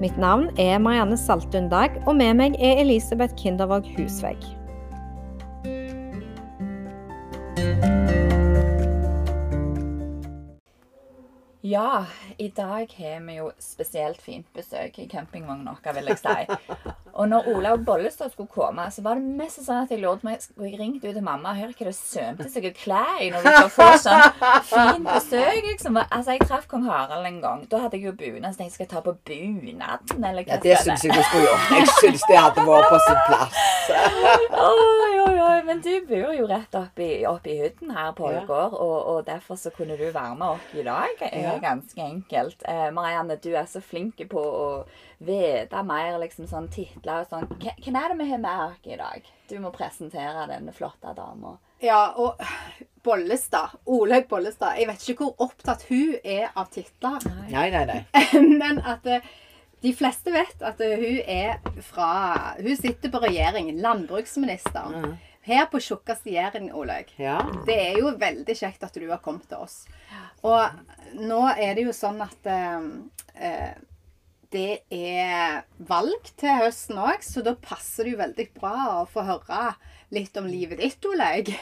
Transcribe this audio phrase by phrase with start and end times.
[0.00, 4.55] Mitt navn er Marianne Saltun Dag, og med meg er Elisabeth Kindervåg Husvegg.
[11.66, 12.04] Ja,
[12.38, 16.74] i dag har vi jo spesielt fint besøk i campingvogna vår, vil jeg si.
[17.16, 20.42] Og når Olaug Bollestad skulle komme, så var det mest sånn at jeg lurte meg
[20.44, 23.46] Skulle jeg ringt ut til mamma og hørt hva det sømte seg klær i når
[23.46, 24.26] du skal få sånn
[24.68, 25.62] fint besøk?
[25.70, 25.96] liksom.
[26.04, 27.64] Altså, Jeg traff kong Harald en gang.
[27.72, 30.60] Da hadde jeg jo bunad, så tenkte jeg skal ta på bunaden, eller hva Ja,
[30.66, 31.72] det syns jeg du skulle gjort.
[31.72, 33.64] Jeg syns det hadde vært på sin plass.
[34.66, 35.56] Oi, oi, oi.
[35.66, 38.42] Men du bor jo rett oppi, oppi hytten her på Ja.
[38.44, 41.16] Ålgård, og, og derfor så kunne du være med opp i dag.
[41.32, 41.72] eh, Ja.
[41.72, 42.62] Ganske enkelt.
[42.68, 44.66] Eh, Marianne, du er så flink på å
[45.26, 47.48] vite mer liksom sånn titler og sånn.
[47.60, 49.30] Hvem er det vi har med oss i dag?
[49.48, 51.56] Du må presentere denne flotte dama.
[51.84, 52.40] Ja, og
[53.04, 57.98] Bollestad, Olaug Bollestad Jeg vet ikke hvor opptatt hun er av titler, Nei, nei, nei.
[58.62, 59.26] men at eh,
[59.84, 64.88] de fleste vet at eh, hun er fra Hun sitter på regjeringen, landbruksminister.
[64.92, 65.16] Mhm.
[65.46, 67.12] Her på tjukkeste Jæren, Olaug.
[67.22, 67.38] Ja.
[67.66, 69.84] Det er jo veldig kjekt at du har kommet til oss.
[70.42, 72.88] Og nå er det jo sånn at eh,
[73.38, 73.76] eh,
[74.54, 79.22] det er valg til høsten òg, så da passer det jo veldig bra å få
[79.26, 79.68] høre
[80.14, 81.52] litt om livet ditt, Olaug.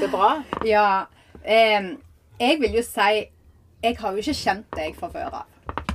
[0.00, 0.34] Så bra.
[0.74, 1.06] Ja.
[1.42, 1.94] Eh,
[2.38, 3.26] jeg vil jo si
[3.82, 5.51] Jeg har jo ikke kjent deg fra før av.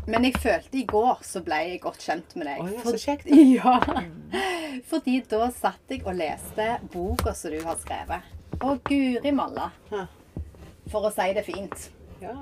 [0.08, 2.62] Men jeg følte i går så ble jeg godt kjent med deg.
[2.64, 3.28] Oh, ja, så kjekt.
[3.58, 3.76] Ja.
[4.88, 8.34] Fordi da satt jeg og leste boka som du har skrevet.
[8.62, 9.72] Og guri malla.
[10.88, 11.90] For å si det fint.
[12.24, 12.38] Ja.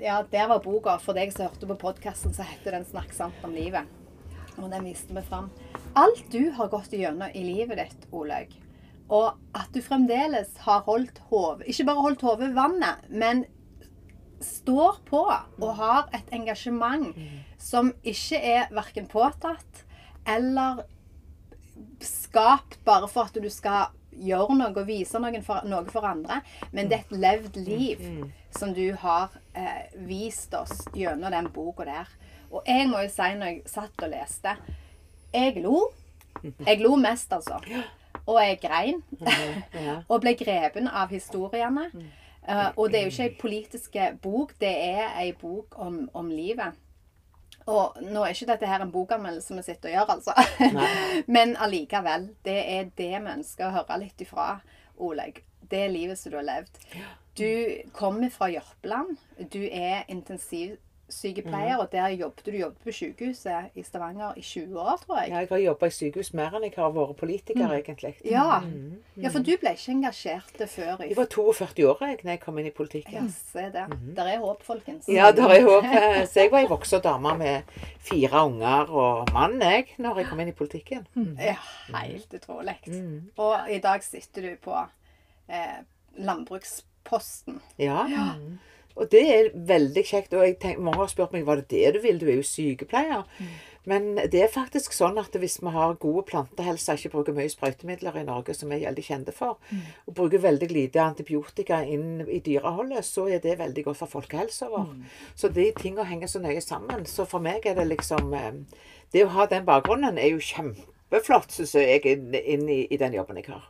[0.00, 0.96] Ja, der var boka.
[1.02, 3.84] For deg som hørte på podkasten, så heter den 'Snakk sant om livet'.
[4.56, 5.50] Og den viste vi fram.
[5.96, 8.48] Alt du har gått gjennom i livet ditt, Olaug,
[9.08, 13.44] og at du fremdeles har holdt hodet Ikke bare holdt hodet i vannet, men
[14.40, 17.10] står på og har et engasjement
[17.60, 19.84] som ikke er verken påtatt
[20.28, 20.84] eller
[22.04, 26.40] skapt bare for at du skal gjøre noe og vise noe for, noe for andre,
[26.72, 28.02] men det er et levd liv
[28.56, 32.10] som du har eh, vist oss gjennom den boka der.
[32.50, 34.56] Og jeg må jo si, når jeg satt og leste
[35.32, 35.76] Jeg lo.
[36.42, 37.60] Jeg lo mest, altså.
[38.30, 38.98] Og jeg grein.
[40.10, 41.86] og ble grepen av historiene.
[42.48, 46.30] Eh, og det er jo ikke ei politisk bok, det er ei bok om, om
[46.32, 46.78] livet.
[47.70, 50.34] Og nå er ikke dette her en bokanmeldelse vi sitter og gjør, altså.
[51.34, 52.30] Men allikevel.
[52.44, 54.54] Det er det vi ønsker å høre litt ifra,
[55.00, 55.42] Olaug.
[55.70, 56.80] Det er livet som du har levd.
[57.38, 57.50] Du
[57.94, 59.14] kommer fra Jørpeland.
[59.52, 60.08] Du er
[61.10, 62.50] intensivsykepleier, og der jobbet du.
[62.50, 65.30] Jobbet på sykehuset i Stavanger i 20 år, tror jeg.
[65.30, 68.14] Ja, Jeg har jobba i sykehus mer enn jeg har vært politiker, egentlig.
[68.24, 68.60] Ja,
[69.16, 72.40] ja for du ble ikke engasjert før i Jeg var 42 år jeg, når jeg
[72.40, 73.14] kom inn i politikken.
[73.14, 73.86] Ja, se det.
[74.16, 75.08] Der er håp, folkens.
[75.08, 75.88] Ja, der er håp.
[76.30, 77.62] Så jeg var ei voksen dame med
[77.98, 81.06] fire unger og mann, jeg, når jeg kom inn i politikken.
[81.38, 81.56] Ja,
[81.94, 82.76] helt utrolig.
[82.86, 83.30] Mm.
[83.36, 84.76] Og i dag sitter du på
[85.48, 85.80] eh,
[86.18, 87.60] landbruksposten.
[87.78, 88.04] Ja.
[88.96, 90.34] Og det er veldig kjekt.
[90.34, 92.20] Og jeg tenk, mange har spurt meg var det det du vil.
[92.20, 93.26] Du er jo sykepleier.
[93.88, 98.18] Men det er faktisk sånn at hvis vi har gode plantehelse, ikke bruker mye sprøytemidler
[98.20, 99.56] i Norge, som vi er veldig kjente for,
[100.04, 104.68] og bruker veldig lite antibiotika inn i dyreholdet, så er det veldig godt for folkehelsa
[104.68, 104.92] vår.
[105.34, 107.06] Så de tingene henger så nøye sammen.
[107.08, 108.52] Så for meg er det liksom eh,
[109.12, 113.16] Det å ha den bakgrunnen er jo kjempeflott, syns jeg, inn, inn i, i den
[113.16, 113.64] jobben jeg har.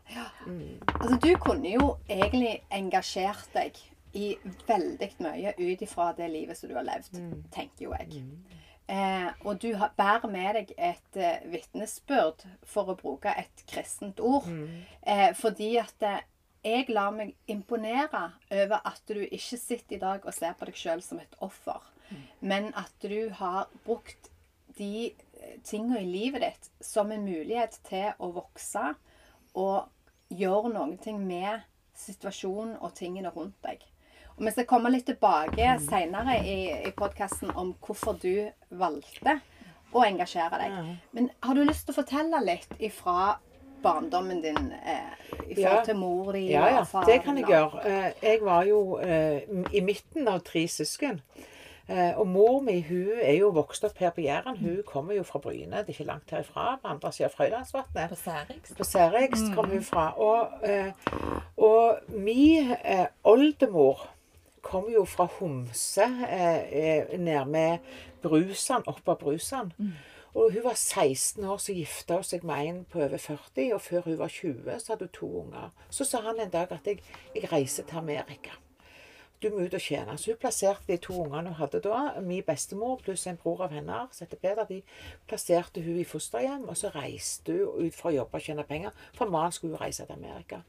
[0.99, 3.79] Altså, du kunne jo egentlig engasjert deg
[4.13, 7.15] i veldig mye ut ifra det livet som du har levd,
[7.55, 8.09] tenker jo jeg.
[8.91, 14.19] Eh, og du har, bærer med deg et eh, vitnesbyrd, for å bruke et kristent
[14.21, 14.49] ord.
[15.07, 16.25] Eh, fordi at eh,
[16.67, 20.77] jeg lar meg imponere over at du ikke sitter i dag og ser på deg
[20.77, 21.81] sjøl som et offer,
[22.41, 24.29] men at du har brukt
[24.77, 25.13] de
[25.65, 28.95] tingene i livet ditt som en mulighet til å vokse
[29.55, 29.89] og
[30.29, 31.63] gjøre ting med
[31.97, 33.81] situasjonen og tingene rundt deg.
[34.39, 39.39] Og Vi skal komme litt tilbake senere i, i podkasten om hvorfor du valgte
[39.93, 40.97] å engasjere deg.
[41.17, 43.37] Men har du lyst til å fortelle litt ifra
[43.83, 45.15] barndommen din eh,
[45.49, 45.85] i forhold Ja.
[45.85, 47.81] til mor di Ja, ja, og det kan jeg gjøre.
[47.87, 49.41] Eh, Jeg var jo eh,
[49.73, 51.21] i midten av tre søsken.
[51.89, 54.57] Eh, og mor mi hun er jo vokst opp her på Jæren.
[54.61, 55.81] Hun kommer jo fra Bryne.
[55.83, 56.77] Det er ikke langt herifra.
[56.83, 58.09] På andre siden av Frøylandsvatnet.
[58.13, 58.77] På Særikst.
[58.79, 60.13] På Særix kom hun fra.
[60.17, 60.93] Og, eh,
[61.57, 64.07] og min eh, oldemor
[64.71, 69.73] kom jo fra Homse, eh, eh, ned med Brusan, opp av Brusan.
[70.35, 73.75] Og hun var 16 år, så gifta hun seg med en på over 40.
[73.75, 75.71] Og før hun var 20, så hadde hun to unger.
[75.91, 77.03] Så sa han en dag at jeg,
[77.35, 78.55] jeg reiser til Amerika.
[79.43, 80.19] Du må ut og tjene.
[80.19, 83.73] Så hun plasserte de to ungene hun hadde da, min bestemor pluss en bror av
[83.73, 84.83] henne, som heter Peder, de
[85.27, 86.69] plasserte hun i fosterhjem.
[86.69, 89.83] Og så reiste hun ut for å jobbe og tjene penger, for mannen skulle jo
[89.83, 90.61] reise til Amerika.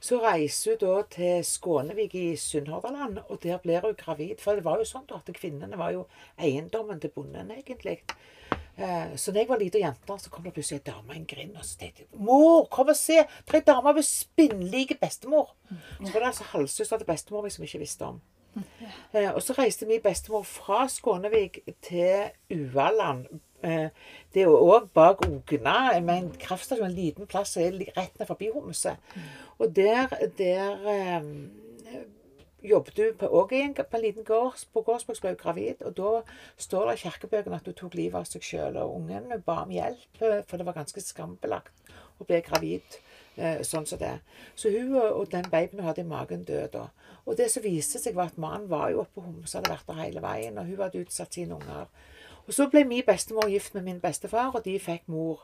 [0.00, 4.38] Så reiser hun da til Skånevik i Sunnhordland, og der blir hun gravid.
[4.40, 6.06] For det var jo sånn da at kvinnene var jo
[6.38, 7.98] eiendommen til bonden, egentlig.
[8.78, 11.26] Eh, Så da jeg var lita jente, så kom det plutselig ei dame i en
[11.26, 13.24] grind, og så tenkte jeg Mor, kom og se!
[13.46, 15.50] Det er ei dame med spinnlike bestemor.
[15.98, 18.20] Så var det altså halvsøster til bestemor vi som ikke visste om.
[19.12, 23.26] Eh, Og så reiste min bestemor fra Skånevik til Ualand.
[23.62, 23.88] Eh,
[24.34, 28.26] Det er òg bak Ogna, med en kraftstasjon, en liten plass som er rett ned
[28.28, 28.96] forbi Homse.
[29.58, 30.06] Og der,
[30.38, 32.02] der eh,
[32.62, 35.82] jobbet du på, også på en liten gårds, på gårdsbruk, ble gravid.
[35.82, 36.22] Og da
[36.56, 38.76] står det i kirkebøkene at hun tok livet av seg sjøl.
[38.76, 41.72] Og ungen ba om hjelp, eh, for det var ganske skambelagt
[42.18, 42.98] å bli gravid
[43.36, 44.18] eh, sånn som det.
[44.58, 46.86] Så hun og, og den babyen hun hadde i magen, døde da.
[47.26, 49.88] Og det som viste seg, var at mannen var jo oppe på Homse, hadde vært
[49.88, 51.88] der hele veien, og hun hadde utsatt sine unger.
[52.48, 55.42] Og så ble min bestemor gift med min bestefar, og de fikk mor.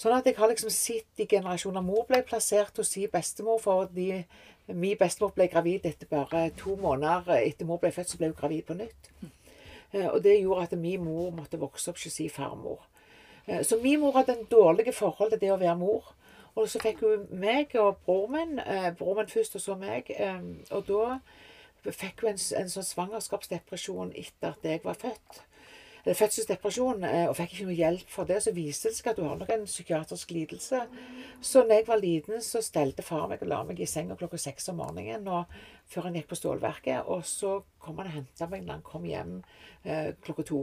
[0.00, 1.82] Sånn at jeg har liksom sett i generasjoner.
[1.84, 4.22] Mor ble plassert hos sin bestemor fordi
[4.72, 8.38] min bestemor ble gravid etter bare to måneder etter mor ble født, så ble hun
[8.38, 9.10] gravid på nytt.
[9.92, 12.80] Eh, Og det gjorde at min mor måtte vokse opp hos sin farmor.
[13.46, 16.14] Eh, Så min mor hadde en dårlig forhold til det å være mor.
[16.56, 20.10] Og så fikk hun meg og bror min, eh, bror min først og så meg.
[20.70, 21.18] Og da
[21.90, 25.42] fikk hun en, en sånn svangerskapsdepresjon etter at jeg var født.
[26.04, 28.40] Eller fødselsdepresjon, eh, og fikk ikke noe hjelp for det.
[28.42, 30.80] Så viste det seg at du har nok en psykiatrisk lidelse.
[31.40, 34.38] Så når jeg var liten, så stelte far meg og la meg i senga klokka
[34.40, 35.44] seks om morgenen og,
[35.90, 37.06] før han gikk på stålverket.
[37.06, 39.40] Og så kom han og henta meg når han kom hjem
[39.84, 40.62] eh, klokka to.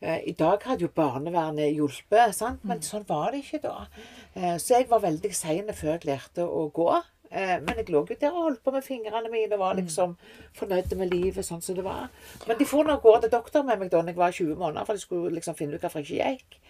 [0.00, 2.62] Eh, I dag hadde jo barnevernet hjulpet, sant?
[2.68, 3.86] men sånn var det ikke da.
[4.34, 6.90] Eh, Så jeg var veldig sein før jeg lærte å gå.
[7.30, 10.16] Eh, Men jeg lå jo der og holdt på med fingrene mine og var liksom
[10.56, 12.08] fornøyd med livet sånn som det var.
[12.46, 14.84] Men de for nå gårde til doktor med meg da når jeg var 20 måneder,
[14.84, 16.60] for de skulle liksom finne ut hvorfor jeg ikke gikk.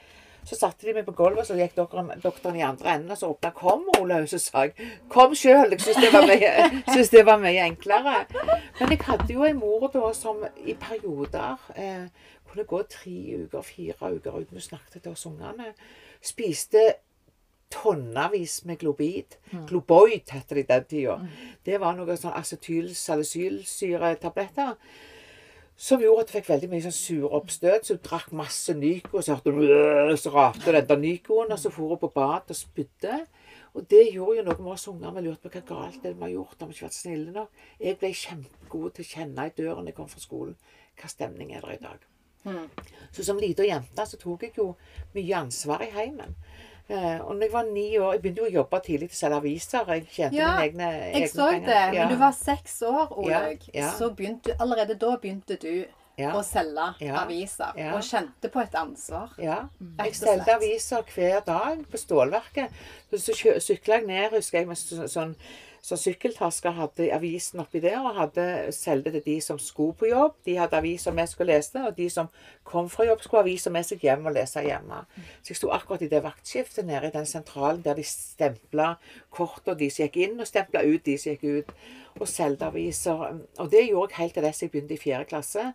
[0.49, 3.29] Så satte de meg på gulvet, så gikk doktoren, doktoren i andre enden, og så
[3.29, 4.73] åpna 'Kom, Olaug', så sa jeg
[5.09, 5.71] 'Kom sjøl'.
[5.71, 8.27] Jeg syntes det, det var mye enklere.
[8.81, 12.09] Men jeg hadde jo en mor da som i perioder eh,
[12.51, 15.75] kunne gå tre uker, fire uker uten å snakke til oss ungene.
[16.23, 16.95] Spiste
[17.71, 19.25] tonnevis med globid.
[19.69, 21.21] Globoid heter det i den tida.
[21.67, 24.75] Det var noe sånn acetylsalicylsyretabletter.
[25.79, 27.85] Som gjorde at du fikk veldig mye sånn sure oppstøt.
[27.87, 31.71] Så du drakk masse Nyco, så hørte du Så rapte den der Nycoen, og så
[31.71, 33.27] for hun på bad og spydde.
[33.75, 35.11] Og det gjorde jo noe med oss unger.
[35.15, 36.61] Vi lurte på hva galt det vi har gjort.
[36.61, 37.49] Har vi ikke vært snille nok?
[37.79, 40.57] Jeg ble kjempegod til å kjenne i døren jeg kom fra skolen.
[40.99, 41.99] Hva stemning er det i dag?
[43.13, 44.77] Så som lita jente så tok jeg jo
[45.15, 46.35] mye ansvar i heimen.
[46.89, 49.21] Eh, og når jeg var ni år Jeg begynte jo å jobbe tidlig til å
[49.21, 49.91] selge aviser.
[49.93, 51.67] Jeg tjente Ja, mine egne, Jeg så penger.
[51.67, 51.95] det.
[51.99, 52.07] Ja.
[52.07, 55.85] Men du var seks år, Olaug, Ja, så begynte allerede da begynte du
[56.19, 56.33] Ja.
[56.33, 57.73] å selge Ja, aviser.
[57.77, 57.93] ja.
[57.95, 59.29] Og kjente på et ansvar.
[59.39, 59.69] Ja.
[60.05, 62.71] Jeg solgte aviser hver dag på stålverket.
[63.13, 65.37] Så, så sykla jeg ned, husker jeg, med så, sånn,
[65.85, 66.75] sånn sykkeltasker.
[66.77, 70.37] Hadde avisen oppi der og hadde solgte til de som skulle på jobb.
[70.47, 72.31] De hadde aviser vi skulle lese, og de som
[72.69, 75.03] kom fra jobb, skulle ha aviser med seg hjem og lese hjemme.
[75.43, 78.95] Så jeg sto akkurat i det vaktskiftet nede i den sentralen der de stempla
[79.39, 81.73] kort, og de som gikk inn, og stempla ut de som gikk ut.
[82.19, 82.69] Og solgte.
[83.63, 85.69] Og det gjorde jeg helt til dess jeg begynte i fjerde klasse.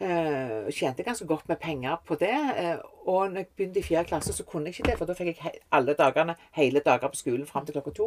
[0.00, 2.32] Uh, tjente ganske godt med penger på det.
[2.56, 2.78] Uh,
[3.10, 5.34] og når jeg begynte i fjerde klasse, så kunne jeg ikke det, for da fikk
[5.34, 8.06] jeg alle dagene, hele dager på skolen fram til klokka to.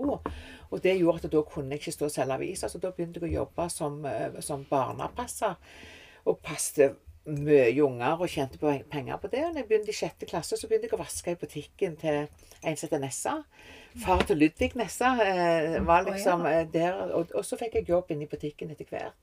[0.72, 3.22] Og det gjorde at da kunne jeg ikke stå og selge aviser, så da begynte
[3.22, 5.60] jeg å jobbe som, uh, som barnepasser.
[6.25, 6.95] Og passet
[7.25, 8.60] mye unger og tjente
[8.92, 9.46] penger på det.
[9.46, 12.25] Og når jeg begynte i sjette klasse, så begynte jeg å vaske i butikken til
[12.63, 13.36] en som heter Nessa.
[14.03, 16.98] Far til Ludvig Nessa eh, var liksom eh, der.
[17.13, 19.15] Og, og så fikk jeg jobb inne i butikken etter hvert.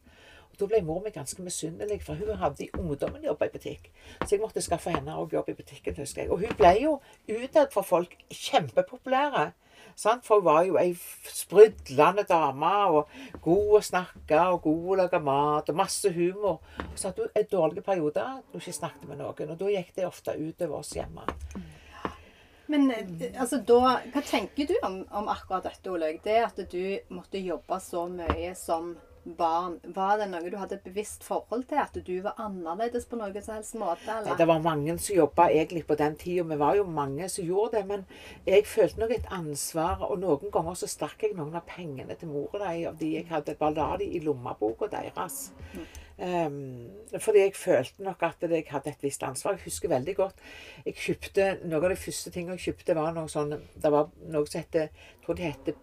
[0.51, 3.91] Og Da ble mor mi ganske misunnelig, for hun hadde i ungdommen jobba i butikk.
[4.25, 6.31] Så jeg måtte skaffe henne òg jobb i butikken, husker jeg.
[6.31, 9.51] Og hun ble jo utad for folk kjempepopulære.
[9.99, 10.25] Sant?
[10.27, 10.95] For hun var jo ei
[11.31, 16.61] sprudlende dame, og god å snakke, og god å lage mat, og masse humor.
[16.95, 19.93] Så hadde hun en dårlig periode da hun ikke snakket med noen, og da gikk
[19.97, 21.27] det ofte utover oss hjemme.
[22.71, 26.21] Men eh, altså, da, hva tenker du om, om akkurat dette, Olaug?
[26.23, 28.93] Det at du måtte jobbe så mye som
[29.25, 31.81] barn, var det noe du hadde et bevisst forhold til?
[31.83, 34.09] At du var annerledes på noen som helst måte?
[34.09, 34.37] Eller?
[34.39, 36.47] det var mange som jobba egentlig på den tida.
[36.49, 37.87] Vi var jo mange som gjorde det.
[37.91, 38.05] Men
[38.47, 40.07] jeg følte nok et ansvar.
[40.09, 43.29] Og noen ganger så stakk jeg noen av pengene til mora di av de jeg
[43.31, 43.59] hadde.
[43.61, 45.51] Bare la de i lommeboka deres.
[46.21, 49.57] Um, fordi jeg følte nok at jeg hadde et visst ansvar.
[49.57, 50.43] Jeg husker veldig godt
[50.85, 54.49] jeg kjøpte, Noe av de første tingene jeg kjøpte, var noe sånn Det var noe
[54.49, 55.79] som heter Jeg tror det heter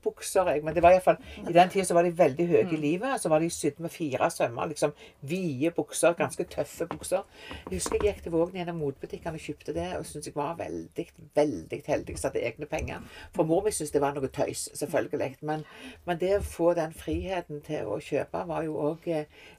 [0.00, 0.48] PP-bukser.
[0.52, 1.16] jeg, Men det var i fall,
[1.48, 3.20] i den tida var de veldig høye i livet.
[3.20, 4.66] Så var de sydd med fire sømmer.
[4.66, 4.92] liksom
[5.22, 6.12] Vide bukser.
[6.14, 7.22] Ganske tøffe bukser.
[7.70, 9.96] Jeg husker jeg gikk til Vågen gjennom motbutikkene og kjøpte det.
[9.98, 13.00] Og syntes jeg var veldig veldig heldig som hadde egne penger.
[13.34, 15.36] For mor mi syntes det var noe tøys, selvfølgelig.
[15.42, 15.64] Men,
[16.06, 19.08] men det å få den friheten til å kjøpe var jo òg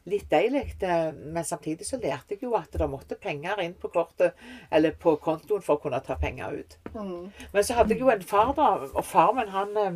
[0.05, 0.75] litt deilig.
[0.81, 4.33] Eh, Men samtidig så lærte jeg jo at det måtte penger inn på kortet
[4.71, 6.77] eller på kontoen for å kunne ta penger ut.
[6.95, 7.31] Mm.
[7.53, 8.69] Men så hadde jeg jo en far, da.
[8.93, 9.91] Og far min, han, eh,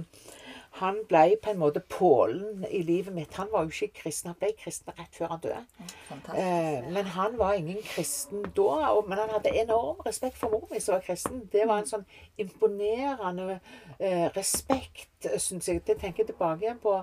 [0.75, 3.35] han ble på en måte pålen i livet mitt.
[3.39, 4.33] Han var jo ikke kristen.
[4.33, 5.61] Han ble kristen rett før han døde.
[6.35, 8.91] Eh, men han var ingen kristen da.
[8.91, 11.45] Og, men han hadde enorm respekt for mor mi, som var kristen.
[11.51, 12.03] Det var en sånn
[12.41, 13.61] imponerende
[13.99, 15.85] eh, respekt, syns jeg.
[15.87, 16.97] Det tenker jeg tilbake igjen på.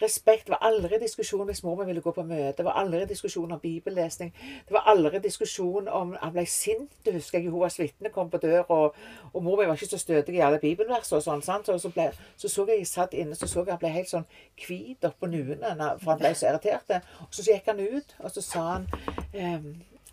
[0.00, 2.56] Respekt det var aldri diskusjon hvis mor mi ville gå på møte.
[2.56, 4.32] Det var aldri diskusjon om bibellesning.
[4.68, 7.50] Det var aldri diskusjon om Han ble sint, det husker jeg.
[7.50, 8.96] Jehovas vitne kom på døra, og,
[9.32, 11.44] og mor mi var ikke så stødig i alle bibelversene og sånn.
[11.44, 11.66] sant?
[11.66, 14.28] Så, så, ble, så så jeg satt inne, så så jeg han ble helt sånn
[14.66, 16.96] hvit oppå nuene, for han ble så irritert.
[17.26, 18.88] Og så gikk han ut, og så sa han
[19.32, 19.72] ehm,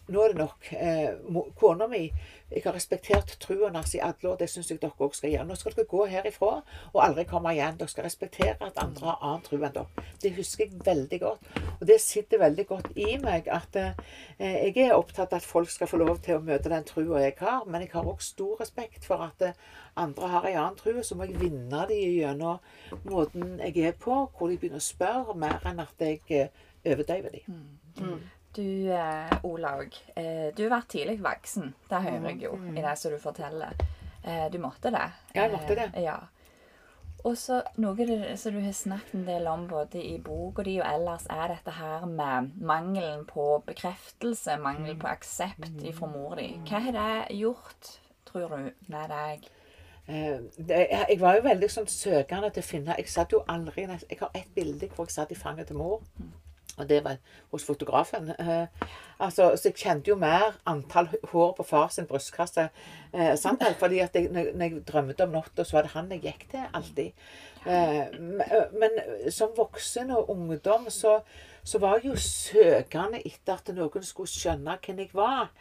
[0.10, 0.70] nå er det nok.
[0.74, 2.08] Eh, Kona mi
[2.50, 4.38] Jeg har respektert troen hans i alle år.
[4.40, 5.46] Det syns jeg dere òg skal gjøre.
[5.46, 6.52] Nå skal dere gå herifra
[6.94, 7.78] og aldri komme igjen.
[7.78, 10.06] Dere skal respektere at andre har annen tro enn dere.
[10.24, 11.52] Det husker jeg veldig godt.
[11.80, 13.94] Og det sitter veldig godt i meg at eh,
[14.40, 17.38] jeg er opptatt av at folk skal få lov til å møte den troa jeg
[17.40, 19.62] har, men jeg har òg stor respekt for at eh,
[20.00, 20.96] andre har en annen tro.
[21.06, 25.38] Så må jeg vinne dem gjennom måten jeg er på, hvor de begynner å spørre
[25.38, 27.64] mer enn at jeg eh, overdøver dem.
[28.60, 31.70] Du, eh, Olaug, eh, du har vært tidlig voksen.
[31.88, 33.72] Det hører jeg jo i det som du forteller.
[34.20, 35.06] Eh, du måtte det.
[35.32, 35.86] Ja, jeg måtte det.
[36.04, 36.18] Ja.
[37.24, 40.90] Og så noe som du har snakket en del om både i boka di og
[40.90, 46.50] ellers, er dette her med mangelen på bekreftelse, mangel på aksept fra mor di.
[46.68, 47.94] Hva har det gjort,
[48.28, 49.50] tror du, med deg?
[50.10, 54.32] Jeg var jo veldig sånn søkende til å finne Jeg satt jo aldri Jeg har
[54.34, 56.04] et bilde hvor jeg satt i fanget til mor.
[56.80, 57.20] Og det var
[57.52, 58.32] hos fotografen.
[58.40, 58.88] Eh,
[59.20, 62.70] altså, så jeg kjente jo mer antall hår på far sin brystkasse.
[63.14, 63.36] Eh?
[63.80, 66.66] Fordi at jeg, når, jeg drømte om natta, så var det han jeg gikk til
[66.74, 67.28] alltid.
[67.66, 71.20] Eh, men, men som voksen og ungdom så,
[71.64, 75.52] så var jeg jo søkende etter at noen skulle skjønne hvem jeg var.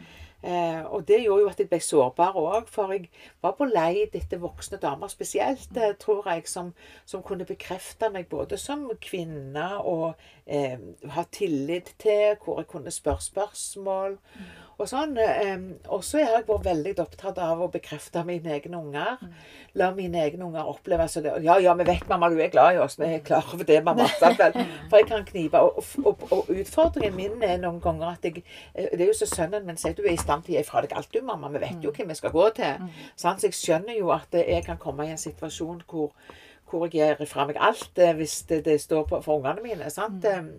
[0.43, 3.09] Eh, og det gjorde jo at jeg ble sårbar òg, for jeg
[3.43, 6.71] var på leit etter voksne damer spesielt, eh, tror jeg, som,
[7.05, 10.13] som kunne bekrefte meg både som kvinne og
[10.47, 10.79] eh,
[11.11, 14.19] ha tillit til, hvor jeg kunne spørre spørsmål.
[14.79, 15.57] Og sånn, eh,
[15.91, 19.17] og så har jeg vært veldig opptatt av å bekrefte mine egne unger.
[19.75, 22.77] La mine egne unger oppleve så det, Ja, ja, vi vet, mamma, du er glad
[22.77, 22.95] i oss.
[22.99, 24.07] Vi er klar over det, mamma.
[24.89, 25.59] For jeg kan knipe.
[25.59, 28.43] Og, og, og utfordringen min er noen ganger at jeg
[28.73, 30.67] eh, Det er jo så sønnen min sier du er i stand til å gi
[30.69, 31.51] fra deg alt, du, mamma.
[31.51, 32.87] Vi vet jo hvem vi skal gå til.
[33.19, 33.43] Sant?
[33.43, 36.15] Så jeg skjønner jo at jeg kan komme i en situasjon hvor,
[36.71, 39.91] hvor jeg gir fra meg alt eh, hvis det, det står på for ungene mine.
[39.91, 40.23] sant?
[40.23, 40.55] Eh,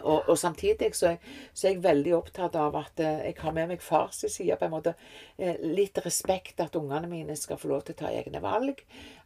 [0.00, 3.52] Og, og samtidig så er, så er jeg veldig opptatt av at eh, jeg har
[3.56, 4.94] med meg fars side på en måte
[5.36, 8.80] eh, litt respekt at ungene mine skal få lov til å ta egne valg.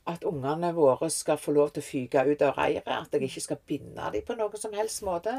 [0.08, 2.86] At ungene våre skal få lov til å fyke ut av reiret.
[2.88, 5.34] At jeg ikke skal binde dem på noen som helst måte.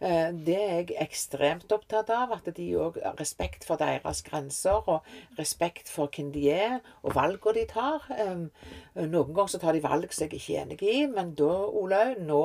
[0.00, 2.32] Eh, Det er jeg ekstremt opptatt av.
[2.32, 5.02] At de òg har respekt for deres grenser, og
[5.38, 8.06] respekt for hvem de er, og valgene de tar.
[8.16, 8.46] Eh,
[8.98, 12.16] Noen ganger så tar de valg som jeg ikke er enig i, men da, Olaug,
[12.18, 12.40] nå,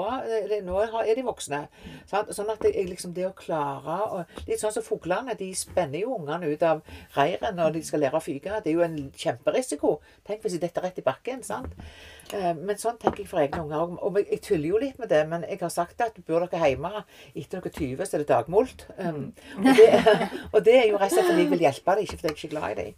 [0.52, 1.64] er nå er de voksne.
[2.12, 5.38] Sånn at jeg, liksom det å klare å Litt sånn som fuglene.
[5.38, 6.82] De spenner jo ungene ut av
[7.16, 8.60] reiret når de skal lære å fyke.
[8.64, 10.00] Det er jo en kjemperisiko.
[10.28, 11.42] Tenk hvis de detter rett i bakken.
[11.44, 11.53] sant?
[11.54, 11.64] Eh,
[12.32, 13.82] Men sånn tenker jeg for egne unger.
[13.82, 16.60] Og- Og jeg tuller jo litt med det, men jeg har sagt at bor dere
[16.70, 17.04] hjemme
[17.36, 18.86] etter dere 20, så er det dagmult.
[18.98, 19.66] Um, og,
[20.54, 22.32] og det er jo rett og slett fordi jeg vil hjelpe dem, ikke fordi jeg
[22.32, 22.94] er ikke glad i dem.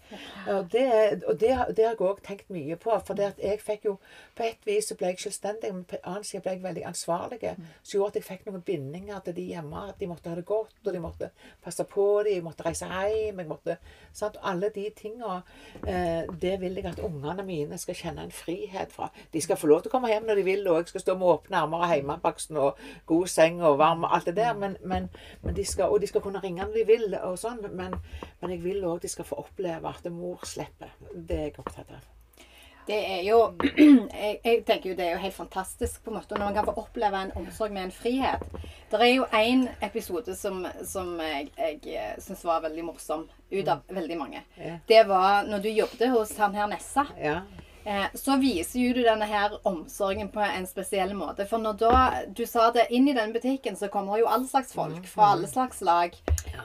[0.56, 3.00] Og det, og det, det har jeg òg tenkt mye på.
[3.06, 3.98] For det at jeg fikk jo
[4.36, 6.84] På et vis så ble jeg selvstendig, men på en annen side ble jeg veldig
[6.86, 7.40] ansvarlig.
[7.84, 9.88] Så gjorde at jeg fikk noen bindinger til de hjemme.
[9.90, 11.30] At de måtte ha det godt, og de måtte
[11.64, 13.40] passe på dem, jeg måtte reise hjem.
[13.40, 13.78] jeg måtte,
[14.14, 14.36] sant?
[14.44, 15.42] Alle de tinga.
[15.88, 19.10] Eh, det vil jeg at ungene mine skal kjenne en frihet fra.
[19.34, 21.18] De skal få lov til å komme hjem når de vil, og jeg skal stå
[21.20, 24.54] med åpne armer og hjemmebaksten og god seng og varm og alt det der.
[24.60, 25.10] Men, men,
[25.44, 27.64] men de skal, og de skal kunne ringe når de vil, og sånn.
[27.72, 27.98] Men,
[28.42, 30.94] men jeg vil òg de skal få oppleve at mor slipper.
[31.16, 32.12] Det er jeg opptatt av.
[32.88, 33.40] Det er jo
[34.24, 36.68] jeg, jeg tenker jo det er jo helt fantastisk på en måte når man kan
[36.68, 38.44] få oppleve en omsorg med en frihet.
[38.92, 43.82] Det er jo én episode som, som jeg, jeg syns var veldig morsom, ut av
[43.90, 44.44] veldig mange.
[44.60, 44.78] Ja.
[44.88, 47.08] Det var når du jobbet hos han her Nessa.
[47.18, 47.40] Ja.
[47.86, 51.46] Eh, så viser jo du denne her omsorgen på en spesiell måte.
[51.46, 51.98] For når da
[52.34, 55.50] du sa det, inn i den butikken så kommer jo all slags folk fra alle
[55.52, 56.16] slags lag.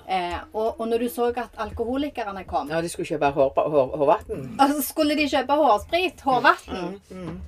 [0.06, 3.92] Eh, og, og når du så at alkoholikerne kom, ja, de skulle kjøpe hår, hår,
[4.00, 4.46] hårvann.
[4.86, 6.96] skulle de kjøpe hårsprit, hårvann,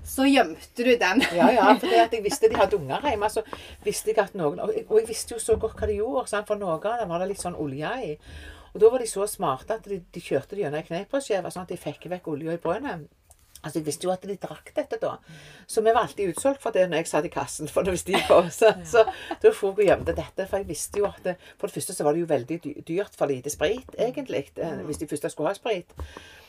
[0.05, 1.25] så gjemte du den.
[1.33, 3.45] Ja, ja, for jeg visste de hadde unger hjemme, så
[3.87, 6.29] visste jeg at noen Og jeg, og jeg visste jo så godt hva de gjorde,
[6.29, 6.51] sant?
[6.51, 8.13] for noen av dem var det litt sånn olje i.
[8.73, 11.65] Og da var de så smarte at de, de kjørte det gjennom ei kneippbrødskive, sånn
[11.67, 13.01] at de fikk vekk olja i brødet.
[13.63, 15.13] Altså, Jeg visste jo at de drakk dette da.
[15.71, 17.69] Så vi var alltid utsolgt for det når jeg satt i kassen.
[17.69, 18.41] for hvis visste de på.
[18.51, 19.05] Så, så
[19.43, 20.47] da for jeg og gjemte dette.
[20.51, 23.15] For jeg visste jo at det, For det første så var det jo veldig dyrt
[23.19, 24.45] for lite sprit, egentlig.
[24.59, 25.93] eh, Hvis de først skulle ha sprit.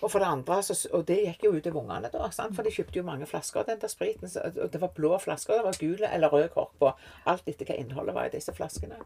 [0.01, 2.29] Og for det andre, så, og det gikk jo ut over ungene, da.
[2.35, 2.55] Sant?
[2.55, 4.27] For de kjøpte jo mange flasker av den der spriten.
[4.63, 6.91] Og det var blå flasker, det var gule eller rød kork på.
[7.25, 8.99] Alt etter hva innholdet var i disse flaskene.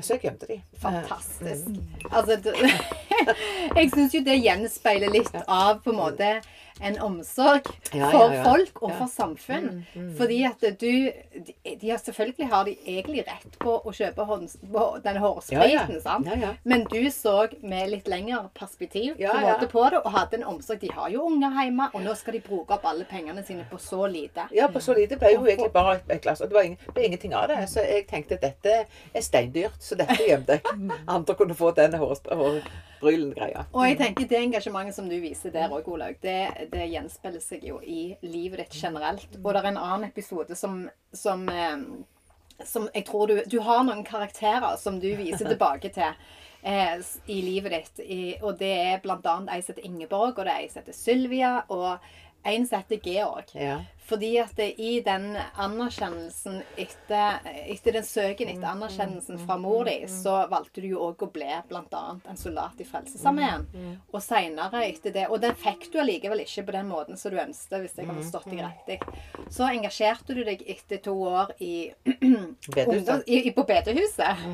[0.00, 0.60] Så jeg gjemte de.
[0.82, 1.68] Fantastisk.
[2.10, 2.52] Altså, du,
[3.78, 6.30] jeg syns jo det gjenspeiler litt av på en måte
[6.80, 7.62] en omsorg
[7.92, 8.42] Ja, for ja, ja.
[8.44, 8.90] folk og.
[8.90, 9.86] Mm, for samfunn.
[10.16, 14.56] Fordi at du de, de har Selvfølgelig har de egentlig rett på å kjøpe hånds,
[14.72, 16.28] på den hårspriten, sant?
[16.64, 20.80] Men du så med litt lengre perspektiv på, måte på det, og hadde en omsorg.
[20.80, 23.80] De har jo unger hjemme, og nå skal de bruke opp alle pengene sine på
[23.82, 24.46] så lite.
[24.54, 26.44] Ja, på så lite ble jo egentlig bare et, glass.
[26.44, 27.62] Og det var ingen, ble ingenting av det.
[27.72, 30.90] Så jeg tenkte at dette er steindyrt, så dette gjemte jeg.
[31.06, 33.66] Andre kunne få den hårbrylen-greia.
[33.70, 37.66] Og jeg tenker det engasjementet som du viser der òg, Olaug, det, det gjenspeiler seg
[37.68, 39.28] jo i livet ditt generelt.
[39.42, 40.82] Og det er en annen episode som,
[41.14, 41.78] som, eh,
[42.64, 46.18] som jeg tror du Du har noen karakterer som du viser tilbake til.
[46.66, 46.98] Eh,
[47.30, 48.06] I livet ditt.
[48.42, 49.38] Og det er bl.a.
[49.54, 52.02] ei som heter Ingeborg, og det er ei som heter Sylvia, og
[52.46, 53.52] en som heter Georg.
[53.52, 53.80] Ja.
[54.06, 59.96] Fordi at det, i den anerkjennelsen etter, etter den søken etter anerkjennelsen fra mor di,
[60.06, 62.02] så valgte du jo òg å bli bl.a.
[62.30, 63.66] en soldat i Frelsesarmeen.
[64.14, 67.40] Og seinere etter det Og den fikk du allikevel ikke på den måten som du
[67.42, 69.00] ønsket, hvis jeg har forstått deg riktig.
[69.50, 71.74] Så engasjerte du deg etter to år i,
[72.86, 74.46] ungdoms- i, i på bedehuset.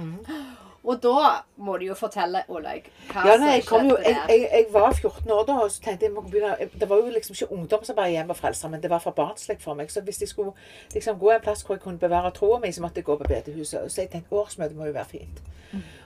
[0.85, 4.33] Og da må du jo fortelle, Olaug, hva Ja, nei, som jo, skjedde jeg, der.
[4.35, 7.13] jeg, jeg var 14 år da, og så tenkte jeg må begynne Det var jo
[7.15, 9.91] liksom ikke ungdom som ungdomsarbeid hjemme og Frelser, men det var for barnslig for meg.
[9.91, 10.53] Så hvis jeg skulle
[10.95, 13.29] liksom gå en plass hvor jeg kunne bevare troa mi, så måtte jeg gå på
[13.29, 13.93] bedehuset.
[13.93, 15.43] Så jeg tenkte årsmøte må jo være fint.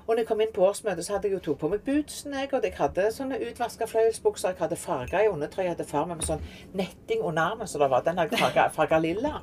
[0.07, 2.35] Og når jeg kom inn på årsmøtet, så hadde jeg jo tok på meg bootsen,
[2.38, 4.53] jeg, og jeg hadde sånne utvaska fløyelsbukser.
[4.53, 5.66] Jeg hadde farga i undertrøya.
[5.66, 6.45] Jeg hadde far med meg sånn
[6.79, 9.40] netting under armen, så det var den hadde jeg farga, lilla.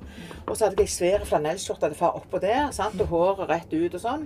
[0.47, 3.99] Og så hadde jeg svære flanellskjorte hadde far oppå der, sant, og håret rett ut
[3.99, 4.23] og sånn.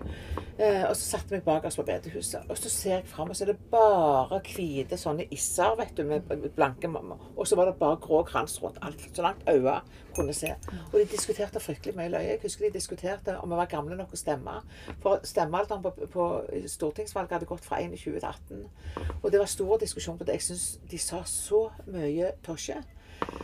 [0.58, 2.46] Eh, og så satte jeg meg bakerst på bedehuset.
[2.50, 6.06] Og så ser jeg fram, og så er det bare hvite sånne isser, vet du,
[6.06, 6.90] med blanke.
[7.36, 9.82] Og så var det bare grå krans rundt alt, så langt øya
[10.18, 10.52] kunne se.
[10.92, 12.34] Og de diskuterte fryktelig mye løye.
[12.34, 14.58] Jeg husker de diskuterte om vi var gamle nok å stemme.
[15.04, 16.28] For stemmealderen på, på
[16.74, 18.64] stortingsvalget hadde gått fra 21 til 18.
[19.22, 20.40] Og det var stor diskusjon på det.
[20.40, 22.82] Jeg syns de sa så mye tosje.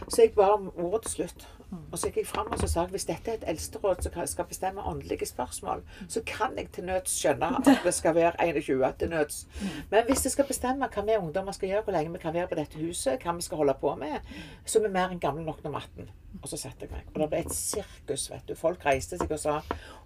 [0.09, 1.47] Så jeg ba om ordet til slutt.
[1.91, 4.15] Og så gikk jeg fram og så sa jeg, hvis dette er et eldsteråd som
[4.29, 8.93] skal bestemme åndelige spørsmål, så kan jeg til nøds skjønne at det skal være 21
[8.99, 9.47] til nøds.
[9.91, 12.49] Men hvis det skal bestemme hva vi ungdommer skal gjøre, hvor lenge vi kan være
[12.51, 14.19] på dette huset, hva vi skal holde på med,
[14.65, 16.09] så er vi mer enn gamle nok nummer 18.
[16.41, 17.09] Og så satte jeg meg.
[17.13, 18.55] Og det ble et sirkus, vet du.
[18.57, 19.59] Folk reiste seg og sa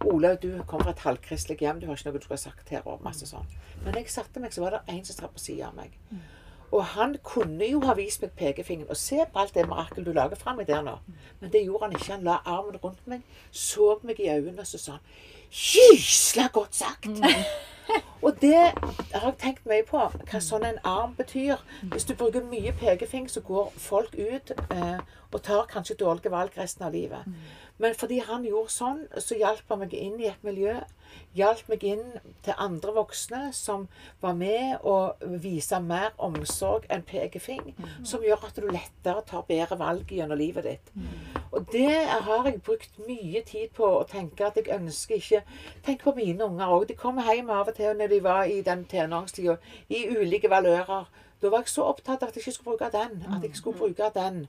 [0.06, 2.73] Olaug, du kommer fra et halvkristelig hjem, du har ikke noe du skulle ha sagt
[2.73, 3.47] her, og masse sånn.
[3.84, 5.95] Men når jeg satte meg, så var det en som satt på sida av meg.
[6.71, 10.12] Og han kunne jo ha vist meg pekefingeren og se på alt det mirakelet du
[10.15, 10.97] lager framme der nå.
[11.39, 12.12] Men det gjorde han ikke.
[12.12, 15.06] Han la armen rundt meg, så meg i øynene og så sa han
[15.51, 17.10] Gysla godt sagt!
[18.21, 18.55] Og det
[19.13, 21.62] har jeg tenkt mye på, hva sånn en arm betyr.
[21.93, 24.99] Hvis du bruker mye pekefing, så går folk ut eh,
[25.31, 27.27] og tar kanskje dårlige valg resten av livet.
[27.77, 30.73] Men fordi han gjorde sånn, så hjalp han meg inn i et miljø.
[31.38, 32.05] Hjalp meg inn
[32.43, 33.88] til andre voksne som
[34.23, 37.75] var med å vise mer omsorg enn pekefing.
[38.03, 40.95] Som gjør at du lettere tar bedre valg gjennom livet ditt.
[41.51, 45.43] Og det har jeg brukt mye tid på å tenke at jeg ønsker ikke
[45.86, 46.88] Tenk på mine unger òg.
[46.89, 49.57] De kommer hjem av og til når de var i den tenåringstida,
[49.89, 51.07] i ulike valører.
[51.41, 53.19] Da var jeg så opptatt av at jeg ikke skulle bruke den.
[53.29, 54.47] At jeg skulle bruke den.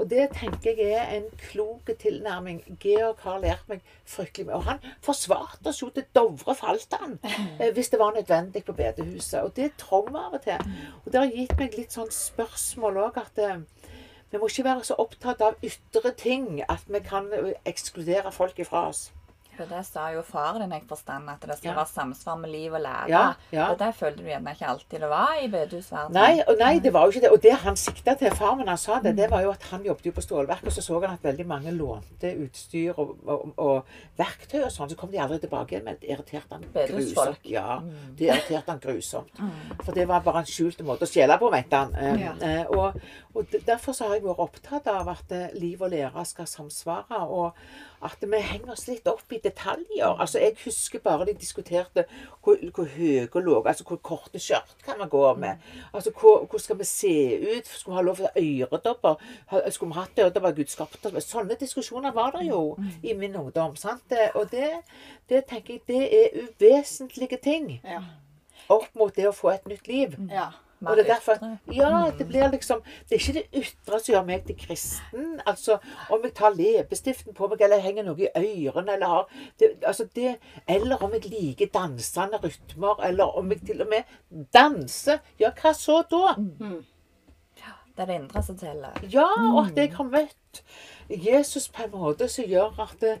[0.00, 2.62] Og det tenker jeg er en klok tilnærming.
[2.80, 4.56] Georg har lært meg fryktelig mye.
[4.56, 7.18] Og han forsvarte oss jo til Dovre falt han.
[7.60, 9.42] eh, Hvis det var nødvendig på bedehuset.
[9.42, 10.72] Og det trenger vi av og til.
[11.04, 13.60] Og det har gitt meg litt sånn spørsmål òg at eh,
[14.30, 18.58] vi må ikke være så opptatt av ytre ting at vi kan eh, ekskludere folk
[18.62, 19.08] ifra oss.
[19.60, 21.74] For det sa jo faren din, jeg forstand, at det skal Ja.
[21.76, 23.08] være samsvar med liv og lære.
[23.12, 23.66] Ja, ja.
[23.70, 26.16] Og det følte du gjerne ikke alltid det var i bedehusverdenen.
[26.16, 27.30] Nei, og nei, det var jo ikke det.
[27.34, 29.84] Og det han sikta til, far min han sa det, det var jo at han
[29.84, 33.52] jobbet jo på stålverk, og så så han at veldig mange lånte utstyr og, og,
[33.58, 33.84] og
[34.16, 34.88] verktøy og sånn.
[34.90, 37.44] Så kom de aldri tilbake igjen, men det irriterte han grusomt.
[37.44, 37.80] Ja,
[38.16, 39.44] det irriterte han grusomt.
[39.84, 41.94] For det var bare en skjult måte å stjele på, mente han.
[41.94, 42.32] Eh, Ja.
[42.40, 42.96] eh, og,
[43.34, 47.20] og derfor så har jeg vært opptatt av at eh, liv og lære skal samsvare,
[47.28, 47.52] og
[48.02, 50.16] at vi henger oss litt opp i detaljer.
[50.20, 52.04] Altså, Jeg husker bare de diskuterte
[52.42, 55.56] hvor, hvor høye og lave, altså hvor korte skjørt kan vi gå med.
[55.94, 57.12] Altså, hvor, hvor skal vi se
[57.58, 57.66] ut?
[57.66, 59.14] Skulle vi ha lov til øredobber?
[59.70, 60.52] Skulle vi hatt øredobber?
[60.56, 61.24] Gud skapte oss.
[61.30, 63.76] Sånne diskusjoner var det jo i min ungdom.
[63.76, 64.12] sant?
[64.34, 64.70] Og det,
[65.28, 68.00] det tenker jeg det er uvesentlige ting Ja.
[68.68, 70.16] opp mot det å få et nytt liv.
[70.30, 70.48] ja.
[70.80, 71.74] Mer Og det er derfor, ytre.
[71.76, 75.40] ja, det blir liksom Det er ikke det ytre som gjør meg til kristen.
[75.46, 75.76] Altså,
[76.10, 78.30] om jeg tar leppestiften på meg, eller henger noe i
[78.68, 79.26] ørene, eller har
[79.60, 80.36] det, altså det,
[80.68, 85.20] Eller om jeg liker dansende rytmer, eller om jeg til og med danser.
[85.38, 86.34] Ja, hva så da?
[87.90, 88.96] Det er det indre som teller.
[89.12, 90.62] Ja, og at jeg har møtt
[91.10, 93.14] Jesus på en måte som gjør at det,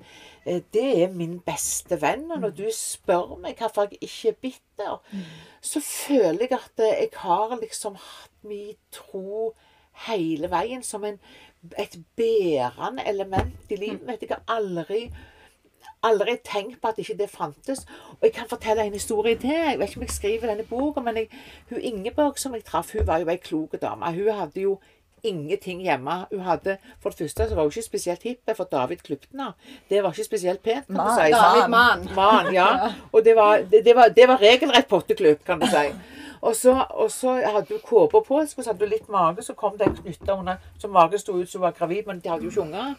[0.74, 2.30] det er min beste venn.
[2.30, 5.18] Og når du spør meg hvorfor jeg ikke er bitter,
[5.60, 9.52] så føler jeg at jeg har liksom hatt min tro
[10.06, 11.18] hele veien som en,
[11.78, 14.22] et bærende element i livet mitt.
[14.22, 15.10] Jeg har aldri
[16.02, 17.84] aldri tenkt på at ikke det fantes.
[18.10, 19.50] Og jeg kan fortelle en historie til.
[19.50, 21.28] Jeg vet ikke om jeg skriver denne boka, men jeg,
[21.70, 24.14] hun Ingeborg som jeg traff, hun var jo ei klok dame.
[24.14, 24.78] Hun hadde jo
[25.22, 26.26] ingenting hjemme.
[26.30, 29.52] Hun hadde, For det første så var hun ikke spesielt hipp, for David henne.
[29.90, 31.30] Det var ikke spesielt pent, kan du si.
[31.32, 32.08] David Mann.
[32.14, 32.68] Man, ja.
[33.12, 35.86] Og det var, det, det var, det var regelrett potteklubb, kan du si.
[36.40, 39.76] Og så, og så hadde hun kåpa på, så hadde hun litt mage, så kom
[39.78, 42.44] det en knytte under, så magen sto ut som hun var gravid, men de hadde
[42.44, 42.94] jo ikke unger.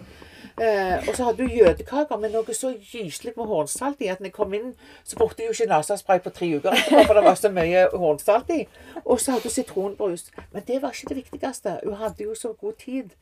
[0.59, 4.31] Eh, og så hadde hun jødekaker med noe så gyselig med hornsalt i at når
[4.31, 4.73] jeg kom inn,
[5.07, 7.85] så brukte jeg jo ikke nesespray på tre uker etterpå, for det var så mye
[7.93, 8.59] hornsalt i.
[9.05, 10.25] Og så hadde hun sitronbrus.
[10.51, 11.77] Men det var ikke det viktigste.
[11.83, 13.15] Hun hadde jo så god tid.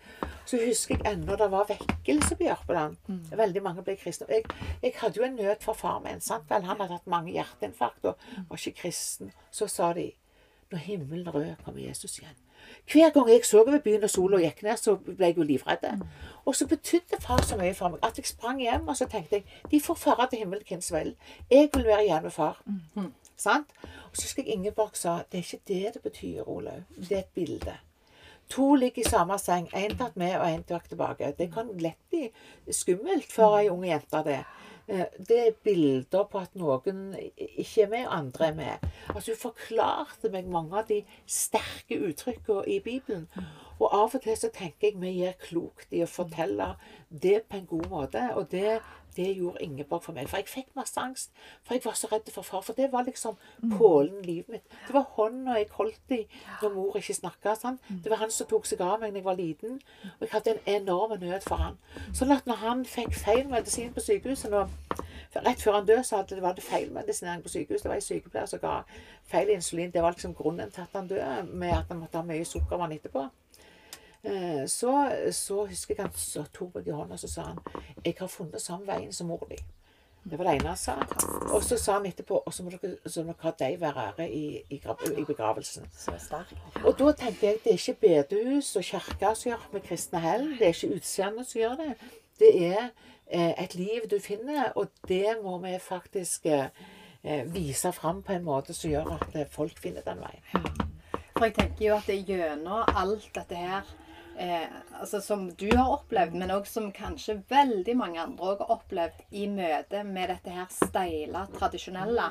[0.45, 2.97] Så husker jeg ennå det var vekkelse på Jørpeland.
[3.37, 4.27] Veldig mange ble kristne.
[4.29, 4.49] Jeg,
[4.83, 6.21] jeg hadde jo en nød for far min.
[6.21, 6.65] sant vel?
[6.65, 8.17] Han hadde hatt mange hjerteinfarkt og
[8.49, 9.31] var ikke kristen.
[9.51, 10.11] Så sa de
[10.71, 12.37] når himmelen rød, kommer Jesus igjen.
[12.91, 15.85] Hver gang jeg så over byen og sola gikk ned, så ble jeg jo livredd.
[16.45, 19.35] Og så betydde far så mye for meg at jeg sprang hjem og så tenkte
[19.35, 21.11] jeg, de får fare til himmelen hvem som vil.
[21.51, 22.63] Jeg vil være igjen med far.
[23.37, 23.69] Sant?
[23.83, 26.81] Og så husker jeg Ingeborg sa det er ikke det det betyr, Olaug.
[26.97, 27.75] Det er et bilde.
[28.49, 29.69] To ligger i samme seng.
[29.77, 31.33] Én tatt med og én tatt tilbake.
[31.37, 32.31] Det kan lett bli
[32.73, 34.39] skummelt for ei ung jente, det.
[34.89, 38.89] Eh, Det er bilder på at noen ikke er med, og andre er med.
[39.15, 43.27] Altså Hun forklarte meg mange av de sterke uttrykkene i Bibelen.
[43.79, 46.73] Og av og til så tenker jeg vi gjør klokt i å fortelle
[47.09, 48.23] det på en god måte.
[48.35, 48.79] Og det,
[49.19, 50.29] det gjorde Ingeborg for meg.
[50.31, 51.31] For jeg fikk masse angst.
[51.67, 52.63] For jeg var så redd for far.
[52.63, 53.35] For det var liksom
[53.77, 54.77] pålen livet mitt.
[54.87, 56.21] Det var hånda jeg holdt i
[56.61, 57.55] når mor ikke snakka.
[57.59, 57.79] Sånn.
[57.89, 59.79] Det var han som tok seg av meg da jeg var liten.
[60.15, 61.79] Og jeg hadde en enorm nød for han.
[62.15, 64.67] Sånn at når han fikk feil medisin på sykehuset nå
[65.29, 67.83] Rett før han døde, så hadde det, var det feilmedisinering på sykehuset.
[67.83, 68.79] Det var en sykepleier som ga
[69.29, 69.91] feil insulin.
[69.93, 72.95] Det var liksom grunnen til at han døde, med at han måtte ha mye sukkervann
[72.97, 73.27] etterpå.
[74.23, 74.91] Eh, Så,
[75.31, 77.59] så husker jeg han så tok meg i hånda og så sa han,
[78.05, 79.63] 'Jeg har funnet samme veien som mor di'.
[80.29, 80.95] Det var det ene han sa.
[81.53, 84.03] Og så sa han etterpå og så må dere, så må dere ha deg være
[84.07, 84.81] ære i, i,
[85.17, 85.87] i begravelsen.
[85.97, 86.53] Så sterk.
[86.83, 90.49] Og da tenkte jeg det er ikke bedehus og kirke som gjør med kristne hell.
[90.59, 91.95] Det er ikke utseendet som gjør det.
[92.39, 92.89] Det er
[93.31, 96.67] eh, et liv du finner, og det må vi faktisk eh,
[97.23, 100.67] eh, vise fram på en måte som gjør at folk finner den veien.
[101.37, 103.81] For jeg tenker jo at det gjennom alt dette her
[104.39, 109.21] eh, altså som du har opplevd, men òg som kanskje veldig mange andre har opplevd
[109.35, 112.29] i møte med dette her steile, tradisjonelle,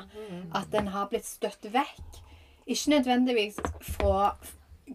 [0.57, 2.23] at en har blitt støtt vekk.
[2.69, 3.59] Ikke nødvendigvis
[3.95, 4.35] fra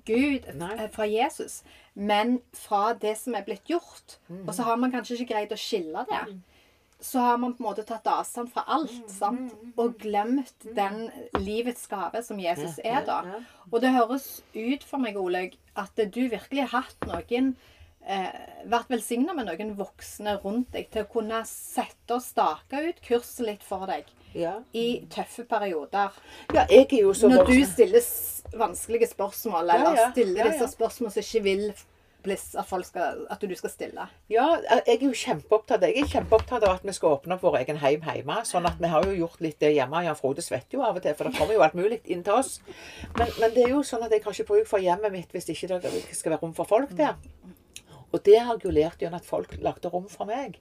[0.06, 0.88] Gud, Nei.
[0.90, 1.62] fra Jesus,
[1.94, 4.18] men fra det som er blitt gjort.
[4.46, 6.24] Og så har man kanskje ikke greid å skille det.
[7.04, 9.52] Så har man på en måte tatt avstand fra alt sant?
[9.76, 13.18] og glemt den livets gave som Jesus er da.
[13.70, 17.50] Og det høres ut for meg, Olaug, at du virkelig har hatt noen
[18.06, 18.32] eh,
[18.72, 23.44] Vært velsigna med noen voksne rundt deg til å kunne sette og stake ut kurset
[23.50, 24.56] litt for deg Ja.
[24.72, 26.10] i tøffe perioder.
[26.54, 28.00] ja, jeg er jo så Når du stiller
[28.58, 30.10] vanskelige spørsmål, eller ja.
[30.10, 30.52] stiller Ja, ja.
[30.52, 31.68] disse spørsmålene som ikke vil
[32.24, 34.06] bli- at, at du skal stille.
[34.32, 34.46] Ja,
[34.86, 37.80] jeg er jo kjempeopptatt Jeg er kjempeopptatt av at vi skal åpne opp vår egen
[37.84, 38.40] heim hjemme.
[38.48, 40.02] Sånn at vi har jo gjort litt det hjemme.
[40.06, 42.38] Jan Frode svetter jo av og til, for det kommer jo alt mulig inn til
[42.40, 42.58] oss.
[43.18, 45.50] Men, men det er jo sånn at jeg har ikke bruk for hjemmet mitt hvis
[45.54, 47.16] ikke det skal være rom for folk der.
[48.14, 50.60] Og det har jeg jo lært gjennom at folk lagde rom for meg.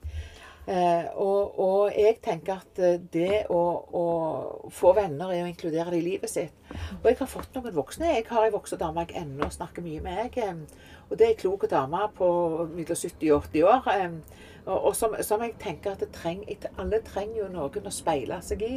[0.64, 4.04] Eh, og, og jeg tenker at eh, det å, å
[4.72, 6.56] få venner er å inkludere det i livet sitt.
[7.02, 8.14] Og jeg har fått noen voksne.
[8.14, 10.38] Jeg har ei voksen dame jeg ennå snakker mye med.
[10.38, 10.56] Jeg,
[11.10, 12.30] og det er ei klok dame på
[12.72, 13.92] mellom 70 og 80 år.
[13.98, 14.18] eh,
[14.64, 16.46] og, og som, som jeg tenker at treng,
[16.80, 18.76] alle trenger jo noen å speile seg i.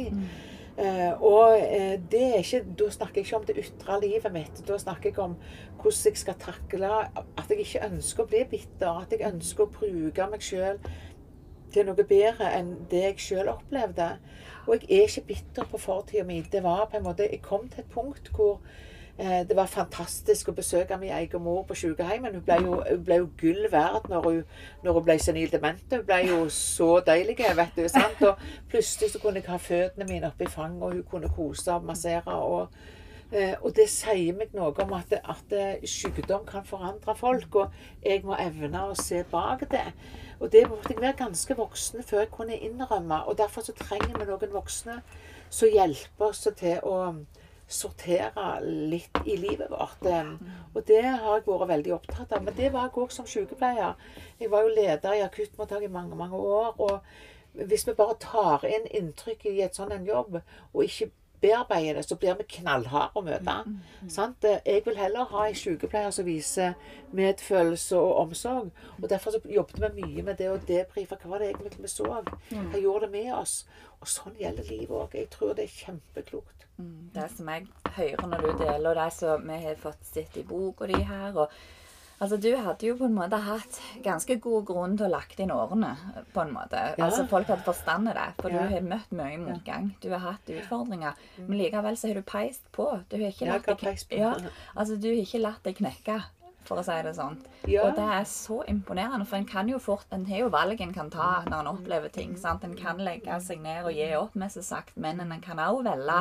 [0.78, 4.60] Eh, og eh, det er ikke, da snakker jeg ikke om det ytre livet mitt.
[4.68, 5.34] Da snakker jeg om
[5.80, 9.00] hvordan jeg skal takle at jeg ikke ønsker å bli bitter.
[9.00, 10.78] At jeg ønsker å bruke meg sjøl
[11.72, 14.10] til noe bedre enn det jeg sjøl opplevde.
[14.68, 16.42] Og jeg er ikke bitter på fortida mi.
[16.52, 18.60] Det var på en måte Jeg kom til et punkt hvor
[19.18, 22.34] eh, det var fantastisk å besøke min egen mor på sykehjemmet.
[22.36, 24.44] Hun ble jo, hun ble jo gull verdt når hun,
[24.84, 25.80] når hun ble senil dement.
[25.90, 27.88] Hun ble jo så deilig, vet du.
[27.88, 28.22] sant?
[28.28, 28.36] Og
[28.68, 32.36] plutselig så kunne jeg ha føttene mine oppi fanget, og hun kunne kose og massere.
[32.36, 32.68] og
[33.28, 35.50] Eh, og det sier meg noe om at, at
[35.84, 39.84] sykdom kan forandre folk, og jeg må evne å se bak det.
[40.38, 43.24] Og det måtte jeg være ganske voksen før jeg kunne innrømme.
[43.26, 45.00] Og derfor så trenger vi noen voksne
[45.50, 46.98] som hjelper oss til å
[47.68, 50.06] sortere litt i livet vårt.
[50.74, 52.44] Og det har jeg vært veldig opptatt av.
[52.44, 53.98] Men det var jeg òg som sykepleier.
[54.40, 56.74] Jeg var jo leder i akuttmottak i mange, mange år.
[56.78, 57.00] og
[57.66, 60.36] hvis vi bare tar inn inntrykk i et sånn en jobb,
[60.72, 61.08] og ikke
[61.40, 63.54] bearbeider det, så blir vi knallharde å møte.
[63.66, 64.46] Mm, mm, mm.
[64.66, 66.74] Jeg vil heller ha en sykepleier som viser
[67.16, 68.70] medfølelse og omsorg.
[69.02, 71.16] Og Derfor så jobbet vi mye med det å debrife.
[71.16, 72.08] Hva var det egentlig vi så?
[72.50, 73.60] Hva gjorde det med oss?
[74.00, 75.18] Og sånn gjelder livet òg.
[75.18, 76.58] Jeg tror det er kjempeklokt.
[77.14, 80.44] Det som jeg hører når du deler, og det som vi har fått sett i
[80.46, 81.54] boka di her og
[82.20, 85.52] Altså, Du hadde jo på en måte hatt ganske god grunn til å lagt inn
[85.54, 85.92] årene.
[86.34, 86.80] på en måte.
[86.98, 87.04] Ja.
[87.06, 88.64] Altså, Folk hadde forstandet det, for ja.
[88.64, 89.92] du har møtt mye motgang.
[90.02, 91.14] Du har hatt utfordringer.
[91.36, 91.46] Mm.
[91.46, 92.88] Men likevel så har du peist på.
[93.10, 94.34] Du har ikke latt, deg, ja,
[94.74, 96.18] altså, du har ikke latt deg knekke
[96.68, 97.38] for å si det sånn.
[97.70, 97.86] Ja.
[97.86, 100.94] Og det er så imponerende, for en kan jo fort En har jo valg en
[100.94, 102.36] kan ta når en opplever ting.
[102.36, 102.64] sant?
[102.64, 105.84] En kan legge seg ned og gi opp, med seg sagt, men en kan også
[105.88, 106.18] velge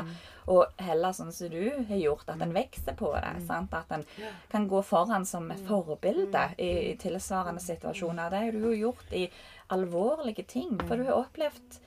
[0.47, 3.33] å heller sånn som du har gjort, at en vokser på det.
[3.47, 3.73] sant?
[3.73, 4.05] At en
[4.51, 8.31] kan gå foran som forbilde i, i tilsvarende situasjoner.
[8.31, 9.27] Det har du jo gjort i
[9.75, 11.81] alvorlige ting, for du har opplevd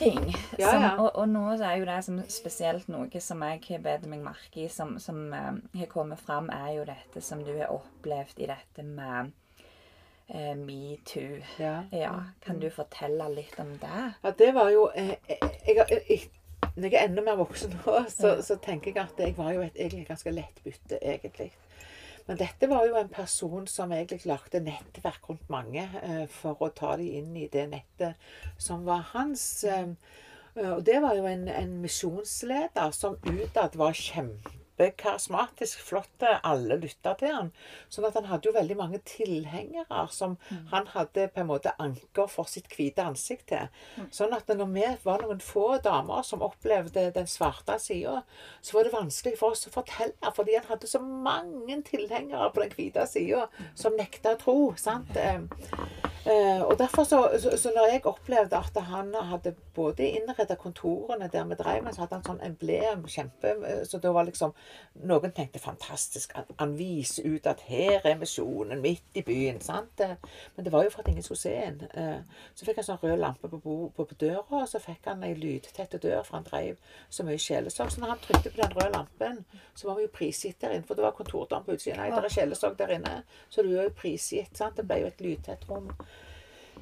[0.00, 0.36] ting.
[0.58, 4.08] Ja, som, og, og, nå er jo det som spesielt noe som jeg har bedt
[4.10, 7.72] meg merke i, som, som uh, har kommet fram, er jo dette som du har
[7.74, 9.30] opplevd i dette med
[10.32, 11.40] uh, metoo.
[11.60, 11.76] Ja.
[11.94, 12.14] ja.
[12.44, 14.04] Kan du fortelle litt om det?
[14.24, 16.20] Ja, det var jo eh, jeg, jeg,
[16.76, 19.64] Når jeg er enda mer voksen nå, så, så, tenker jeg at jeg var jo
[19.66, 21.50] et egentlig ganske lett bytte, egentlig.
[22.28, 26.70] Men dette var jo en person som egentlig lagde nettverk rundt mange eh, for å
[26.74, 28.30] ta dem inn i det nettet
[28.60, 29.64] som var hans.
[29.64, 29.92] Eh,
[30.60, 36.22] og det var jo en, en misjonsleder som utad var kjempe kjempekarismatisk, flott.
[36.42, 37.50] Alle lytta til han.
[37.88, 40.66] Sånn at han hadde jo veldig mange tilhengere som mm.
[40.72, 43.68] han hadde på en måte anker for sitt hvite ansikt til.
[43.96, 44.10] Mm.
[44.12, 48.22] Sånn at når vi var noen få damer som opplevde den svarte sida,
[48.60, 52.64] så var det vanskelig for oss å fortelle, fordi han hadde så mange tilhengere på
[52.64, 53.46] den hvite sida
[53.78, 54.58] som nekta å tro.
[54.76, 55.16] sant?
[56.26, 61.30] Uh, og derfor så, så, så, når jeg opplevde at han hadde både innreda kontorene
[61.32, 64.52] der vi drev men så hadde han sånn emblem, kjempe eh, Så det var liksom
[65.08, 66.34] noen tenkte fantastisk.
[66.36, 69.62] Han, han viser ut at her er misjonen, midt i byen.
[69.64, 70.02] sant?
[70.56, 71.80] Men det var jo for at ingen skulle se en.
[71.94, 75.24] Eh, så fikk han sånn rød lampe på, på, på døra, og så fikk han
[75.24, 76.76] ei lydtette dør, for han drev
[77.08, 77.94] så mye sjelesorg.
[77.94, 79.40] Så når han trykte på den røde lampen,
[79.74, 80.84] så var vi jo prisgitt der inne.
[80.84, 82.02] For det var kontordam på utsiden.
[82.02, 83.16] Nei, det er sjelesorg der inne.
[83.48, 84.52] Så du er jo prisgitt.
[84.58, 84.76] sant?
[84.76, 85.88] Det ble jo et lydtett rom.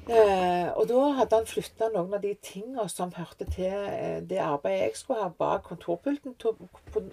[0.09, 4.39] Eh, og da hadde han flytta noen av de tinga som hørte til eh, det
[4.41, 6.33] arbeidet jeg skulle ha, bak kontorpulten.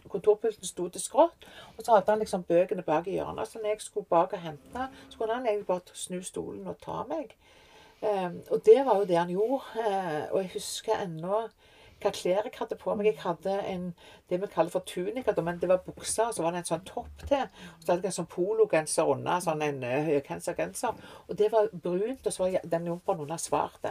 [0.09, 1.45] Kontorpulten sto til skrått,
[1.77, 3.51] og så hadde han liksom bøkene bak i hjørnet.
[3.51, 6.81] Så når jeg skulle bak og hente, så kunne han egentlig bare snu stolen og
[6.81, 7.37] ta meg.
[8.01, 9.85] Eh, og det var jo det han gjorde.
[9.85, 11.45] Eh, og jeg husker ennå
[12.03, 13.09] hva klær jeg hadde på meg.
[13.11, 13.87] Jeg hadde en,
[14.31, 16.87] det vi kaller for tunika, men det var bukser, og så var det en sånn
[16.89, 17.47] topp til.
[17.47, 21.05] Og så hadde jeg en sånn pologenser under, sånn en uh, genser.
[21.27, 23.87] Og det var brunt, og så var den jumperen under svart.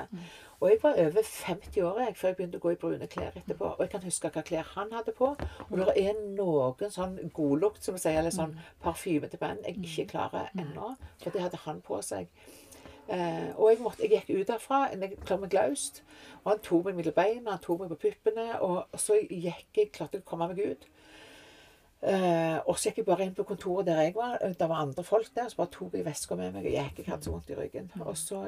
[0.62, 3.36] Og jeg var over 50 år jeg, før jeg begynte å gå i brune klær
[3.36, 3.74] etterpå.
[3.74, 5.34] Og jeg kan huske hva klær han hadde på.
[5.68, 9.82] Og det er noen sånn godlukt, som vi sier, eller sånn parfyme til menn jeg
[9.84, 10.94] ikke klarer ennå.
[11.24, 12.32] For det hadde han på seg.
[13.08, 14.82] Eh, og jeg, måtte, jeg, gikk ut derfra.
[14.94, 16.02] Jeg klarte meg løst.
[16.44, 18.48] Og han tok meg mellom beina, han tok meg på puppene.
[18.66, 20.88] Og så gikk jeg, klarte jeg å komme meg ut.
[22.06, 24.40] Eh, og så gikk jeg bare inn på kontoret der jeg var.
[24.42, 25.50] Det var andre folk der.
[25.52, 27.04] Så bare tok jeg veska med meg og gikk.
[27.04, 27.92] Jeg hadde så vondt i ryggen.
[28.06, 28.42] Og så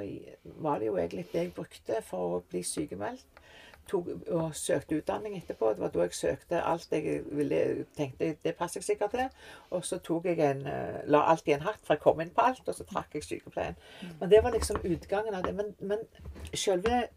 [0.66, 3.44] var det jo egentlig det jeg brukte for å bli sykemeldt.
[3.90, 5.70] Tok og søkte utdanning etterpå.
[5.74, 9.30] Det var da jeg søkte alt jeg ville, tenkte det passer jeg sikkert til.
[9.70, 12.34] Og så tok jeg en, eh, la alt i en hatt, for jeg kom inn
[12.36, 13.80] på alt, og så trakk jeg sykepleien.
[14.20, 15.56] Men det var liksom utgangen av det.
[15.56, 16.06] Men, men
[16.54, 17.08] selve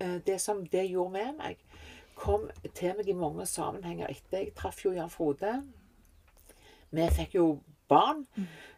[0.00, 1.64] eh, det som det gjorde med meg,
[2.14, 4.44] kom til meg i mange sammenhenger etter.
[4.44, 5.62] Jeg traff jo Jan Frode.
[6.90, 7.46] Vi fikk jo
[7.90, 8.26] barn.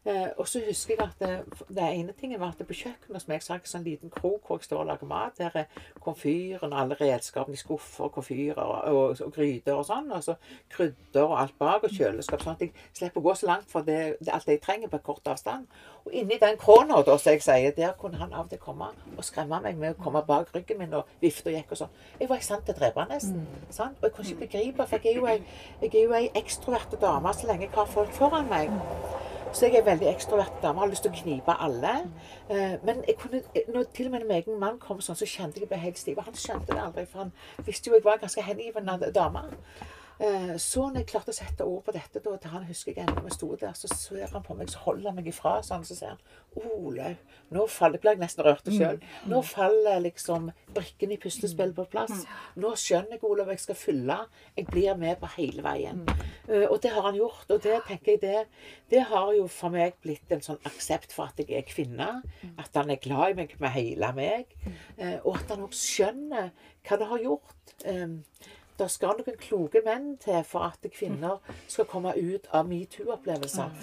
[0.04, 3.32] Eh, og så husker jeg at det, det ene tingen var at på kjøkkenet som
[3.32, 6.72] jeg sa, en sånn liten krok hvor jeg står og lager mat, der er komfyren
[6.74, 10.34] og alle redskapene i skuffer, komfyrer og, og, og gryter og sånn, og så
[10.74, 13.86] krydder og alt bak, og kjøleskap, sånn at jeg slipper å gå så langt for
[13.86, 15.70] det, det alt jeg trenger på kort avstand.
[16.02, 18.90] Og inni den krona, da, som jeg sier, der kunne han av og til komme
[19.14, 21.94] og skremme meg med å komme bak ryggen min og vifte og gikk og sånn.
[22.18, 23.46] Jeg var i stand til å drepe nesten.
[23.70, 24.02] sant?
[24.02, 25.38] Og jeg kunne ikke begripe, for jeg er jo ei,
[25.86, 28.74] jeg er ekstroverte dame så lenge jeg har folk foran meg.
[29.52, 31.90] Så jeg er veldig ekstrovert dame, har lyst til å knipe alle.
[32.48, 33.42] Eh, men jeg kunne,
[33.74, 36.00] når til og med min egen mann kom sånn, så kjente jeg jeg ble helt
[36.00, 36.22] stiv.
[36.24, 37.34] Han skjønte det aldri, for han
[37.66, 39.44] visste jo jeg var ganske hengivende dame.
[40.22, 43.02] Eh, Så når jeg klarte å sette ord på dette, da, til han husker jeg
[43.08, 45.82] ennå vi sto der, så ser han på meg, så holder han meg ifra sånn,
[45.88, 46.20] så sier han
[46.78, 47.16] Olaug,
[47.50, 49.00] nå faller Blir jeg nesten rørt sjøl.
[49.26, 52.22] Nå faller liksom brikkene i puslespillet på plass.
[52.56, 54.18] Nå skjønner jeg, Olaug, jeg skal fylle.
[54.56, 56.04] Jeg blir med på hele veien.
[56.48, 57.50] Eh, Og det har han gjort.
[57.50, 58.46] Og det tenker jeg det,
[58.90, 62.22] det har jo for meg blitt en sånn aksept for at jeg er kvinne.
[62.58, 64.46] At han er glad i meg med hele meg.
[64.98, 66.50] Eh, Og at han også skjønner
[66.86, 67.76] hva det har gjort.
[68.78, 73.74] Det skal noen kloke menn til for at kvinner skal komme ut av metoo-opplevelser.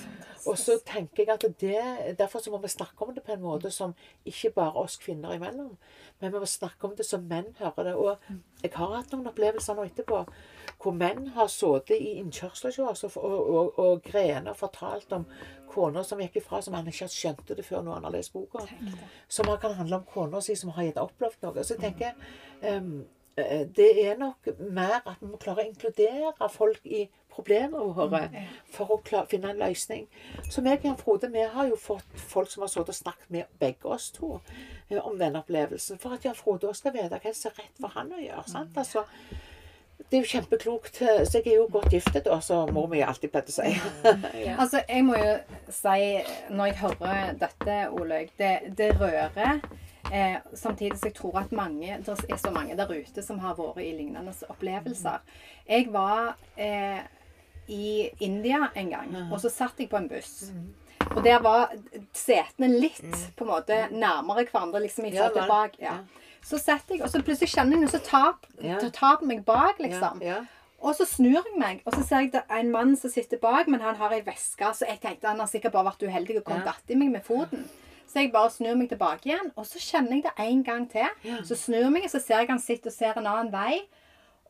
[0.48, 3.44] Og så tenker jeg at det, Derfor så må vi snakke om det på en
[3.44, 3.94] måte som
[4.26, 5.76] ikke bare oss kvinner imellom.
[6.20, 7.96] Men vi må snakke om det som menn hører det.
[7.96, 8.18] Og
[8.64, 10.24] jeg har hatt noen opplevelser nå etterpå
[10.80, 15.26] hvor menn har sittet i innkjørsler hos oss og, og, og, og fortalt om
[15.70, 18.66] kona som gikk ifra, som han ikke skjønte det før når han har lest boka.
[19.28, 21.64] Som kan handle om kona si som har gitt opplevd noe.
[21.64, 22.16] Så jeg tenker
[22.62, 22.94] eh,
[23.76, 28.24] det er nok mer at vi må klare å inkludere folk i problemene våre
[28.74, 30.08] for å klare, finne en løsning.
[30.52, 33.30] Så meg og Jan Frode vi har jo fått folk som har sittet og snakket
[33.32, 34.40] med begge oss to
[34.90, 36.00] eh, om den opplevelsen.
[36.02, 38.44] For at Jan Frode også skal vite hva som er rett for han å gjøre.
[38.50, 38.76] sant?
[38.82, 39.06] Altså,
[40.10, 41.02] det er jo kjempeklokt.
[41.06, 43.70] eh, Så jeg er jo godt giftet, da, så mor mi alltid pleide å si.
[44.60, 45.36] Altså, jeg må jo
[45.70, 46.00] si,
[46.50, 49.62] når jeg hører dette, Olaug, det, det rører.
[50.12, 53.56] Eh, samtidig så jeg tror at mange, det er så mange der ute som har
[53.60, 55.20] vært i lignende opplevelser.
[55.70, 57.02] Jeg var eh,
[57.70, 60.52] i India en gang, og så satt jeg på en buss.
[61.16, 61.70] Og der var
[62.14, 63.02] setene litt
[63.38, 65.78] på en måte nærmere hverandre, liksom i forhold til bak.
[65.82, 65.98] Ja.
[66.42, 68.34] Så setter jeg, og så plutselig kjenner jeg noe som tar,
[68.96, 70.22] tar på meg bak, liksom.
[70.80, 73.38] Og så snur jeg meg, og så ser jeg det er en mann som sitter
[73.38, 76.38] bak, men han har ei veske, så jeg tenkte han har sikkert bare vært uheldig
[76.40, 76.72] og kommet Ja.
[76.72, 77.68] datt i meg med foten.
[78.10, 81.10] Så jeg bare snur meg tilbake igjen, og så kjenner jeg det en gang til.
[81.46, 83.84] Så snur jeg meg, og så ser jeg han sitter og ser en annen vei.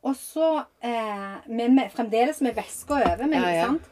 [0.00, 0.46] Og så
[0.80, 3.66] eh, men med, fremdeles med veska over meg, Ja, ja.
[3.66, 3.90] ikke sant.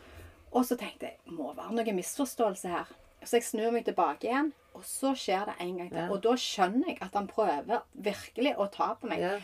[0.56, 2.88] Og så tenkte jeg må være noe misforståelse her.
[3.20, 6.00] Så jeg snur meg tilbake igjen, og så skjer det en gang til.
[6.00, 6.08] Ja.
[6.14, 9.20] Og da skjønner jeg at han prøver virkelig å ta på meg.
[9.20, 9.34] Ja.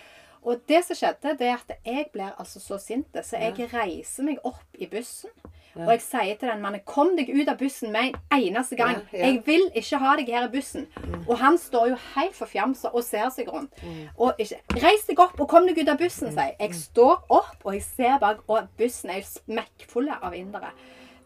[0.44, 4.24] Og det som skjedde, det er at jeg blir altså så sint, så jeg reiser
[4.24, 5.32] meg opp i bussen.
[5.74, 9.02] Og jeg sier til den mannen 'Kom deg ut av bussen med en eneste gang'.
[9.12, 10.86] Jeg vil ikke ha deg her i bussen.
[11.28, 13.72] Og han står jo helt forfjamsa og ser seg rundt.
[14.18, 16.56] Og ikke 'Reis deg opp og kom deg ut av bussen', sier jeg.
[16.60, 20.70] Jeg står opp, og jeg ser bak, og bussen er jo smekkfull av indere.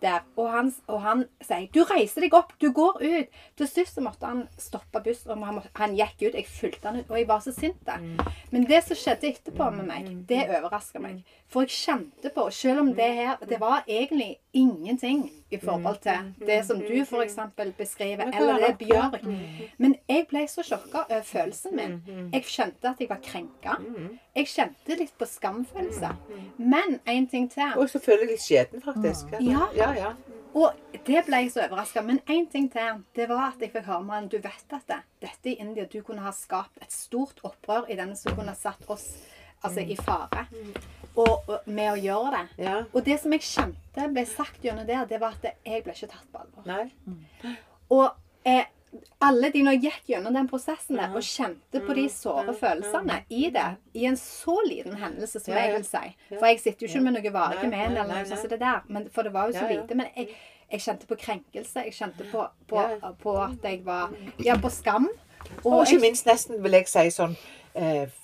[0.03, 0.21] Der.
[0.37, 3.27] Og, han, og han sier 'Du reiser deg opp, du går ut'.
[3.57, 6.35] Til slutt så måtte han stoppe bussen, og han, han gikk ut.
[6.35, 7.83] Jeg fulgte han ut, og jeg var så sint.
[8.01, 8.19] Mm.
[8.51, 11.25] Men det som skjedde etterpå med meg, det overraska meg.
[11.49, 16.35] For jeg kjente på, selv om det her Det var egentlig ingenting i forhold til
[16.47, 17.37] det som du f.eks.
[17.79, 18.79] beskriver, eller det?
[18.79, 19.25] Bjørg.
[19.79, 21.95] Men jeg ble så sjokka over følelsen min.
[22.33, 23.79] Jeg kjente at jeg var krenka.
[24.37, 26.11] Jeg kjente litt på skamfølelse.
[26.59, 27.73] Men en ting til.
[27.77, 29.33] Og så føler jeg litt skjeden, faktisk.
[29.41, 29.71] Ja.
[29.77, 30.13] ja, ja.
[30.55, 30.73] Og
[31.07, 32.03] det ble jeg så overraska.
[32.03, 33.03] Men én ting til.
[33.17, 35.85] Det var at jeg fikk høre med han, Du vet at det, dette i India
[35.85, 39.09] Du kunne ha skapt et stort opprør i denne som kunne ha satt oss
[39.63, 40.47] altså, i fare.
[41.19, 42.65] Og, og med å gjøre det.
[42.69, 42.79] ja.
[42.93, 46.11] Og det som jeg kjente ble sagt gjennom det, det var at jeg ble ikke
[46.13, 46.91] tatt på alvor.
[47.09, 47.57] Mm.
[47.97, 48.05] Og
[48.47, 48.67] eh,
[49.21, 53.19] alle de når jeg gikk gjennom den prosessen der og kjente på de såre følelsene
[53.35, 53.67] i det,
[53.99, 57.19] i en så liten hendelse som jeg vil si For jeg sitter jo ikke med
[57.19, 59.67] noe varige men eller noe sånt som det der, men, for det var jo så
[59.69, 59.99] lite.
[59.99, 60.31] Men jeg,
[60.71, 61.85] jeg kjente på krenkelse.
[61.89, 62.85] Jeg kjente på, på,
[63.23, 65.11] på at jeg var Ja, på skam.
[65.65, 67.37] Og ikke minst nesten, vil jeg si, sånn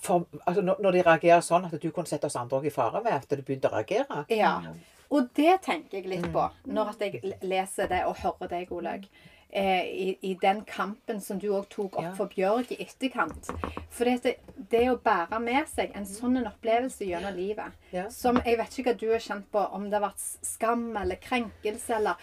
[0.01, 3.03] for, altså, når, når de reagerer sånn at du kunne sette oss andre i fare
[3.03, 4.25] ved at du begynte å reagere.
[4.29, 4.59] Ja.
[5.11, 6.09] Og det tenker jeg Mm.
[6.11, 9.05] litt på når at jeg leser det og hører deg, Olaug.
[9.55, 12.13] Eh, i, I den kampen som du òg tok opp Ja.
[12.17, 13.47] for Bjørg i etterkant.
[13.89, 14.39] For det,
[14.69, 18.09] det å bære med seg en sånn en opplevelse gjennom livet, Ja.
[18.09, 21.15] som jeg vet ikke hva du har kjent på, om det har vært skam eller
[21.15, 22.15] krenkelse, eller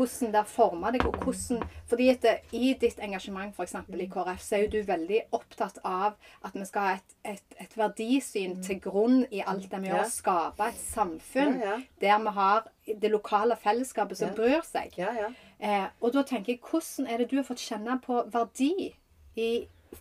[0.00, 2.24] hvordan det har forma deg, og hvordan Fordi at
[2.56, 3.74] i ditt engasjement f.eks.
[3.92, 7.56] i KrF, så er jo du veldig opptatt av at vi skal ha et, et,
[7.66, 10.08] et verdisyn til grunn i alt det vi gjør, Ja.
[10.08, 11.80] skape et samfunn Ja, ja.
[12.00, 12.68] der vi har
[13.00, 14.94] det lokale fellesskapet som bryr seg.
[14.98, 15.28] Ja, ja.
[15.60, 18.94] Eh, og da tenker jeg, hvordan er det du har fått kjenne på verdi
[19.36, 19.50] i,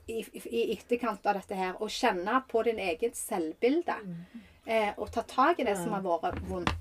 [0.07, 0.19] i,
[0.49, 1.73] i etterkant av dette her?
[1.81, 3.97] Og kjenne på din eget selvbilde?
[4.69, 6.75] Eh, og ta tak i det som har vært vondt.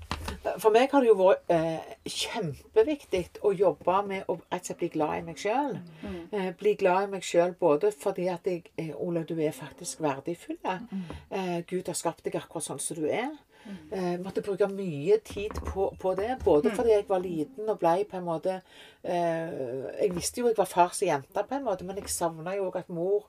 [0.61, 5.17] For meg har det jo vært eh, kjempeviktig å jobbe med å slett bli glad
[5.17, 5.75] i meg sjøl.
[6.05, 10.03] Eh, bli glad i meg sjøl både fordi at jeg eh, Ola, du er faktisk
[10.05, 10.59] verdifull.
[10.63, 13.31] Eh, Gud har skapt deg akkurat sånn som du er.
[13.91, 16.37] Eh, måtte bruke mye tid på, på det.
[16.45, 18.61] Både fordi jeg var liten og blei på en måte
[19.03, 22.69] eh, Jeg visste jo jeg var fars jente, på en måte, men jeg savna jo
[22.69, 23.27] òg at mor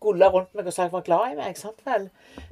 [0.00, 1.58] gulla rundt meg og sa jeg var glad i meg.
[1.58, 2.08] sant vel?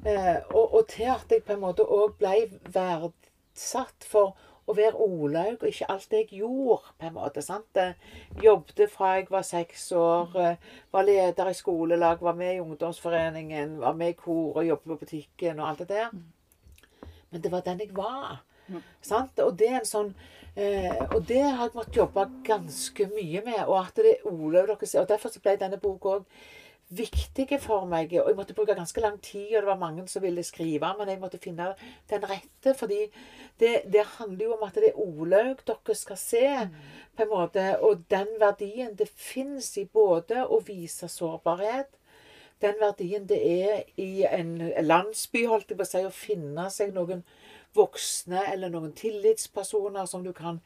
[0.07, 2.35] Eh, og, og til at jeg på en måte òg ble
[2.75, 4.35] verdsatt for
[4.65, 7.43] å være Olaug og ikke alt det jeg gjorde, på en måte.
[7.45, 7.69] sant?
[7.77, 7.97] Jeg
[8.43, 10.57] jobbet fra jeg var seks år, eh,
[10.93, 15.01] var leder i skolelag, var med i ungdomsforeningen, var med i kor og jobbet på
[15.05, 16.11] butikken og alt det der.
[17.31, 18.43] Men det var den jeg var.
[19.03, 19.39] Sant?
[19.45, 20.15] Og det er en sånn
[20.57, 23.65] eh, Og det har jeg måttet jobbe ganske mye med.
[23.67, 25.03] Og at det er Olaug dere ser.
[25.03, 26.25] Og derfor ble denne boka òg
[26.97, 28.13] viktige for meg.
[28.21, 31.11] Og jeg måtte bruke ganske lang tid, og det var mange som ville skrive, men
[31.11, 31.73] jeg måtte finne
[32.11, 32.75] den rette.
[32.79, 33.01] fordi
[33.61, 36.47] det, det handler jo om at det er Olaug dere skal se,
[37.17, 37.67] på en måte.
[37.81, 41.93] Og den verdien det fins i både å vise sårbarhet
[42.65, 46.95] den verdien det er i en landsby, holdt jeg på å si, å finne seg
[46.95, 47.25] noen
[47.75, 50.61] voksne eller noen tillitspersoner som du kan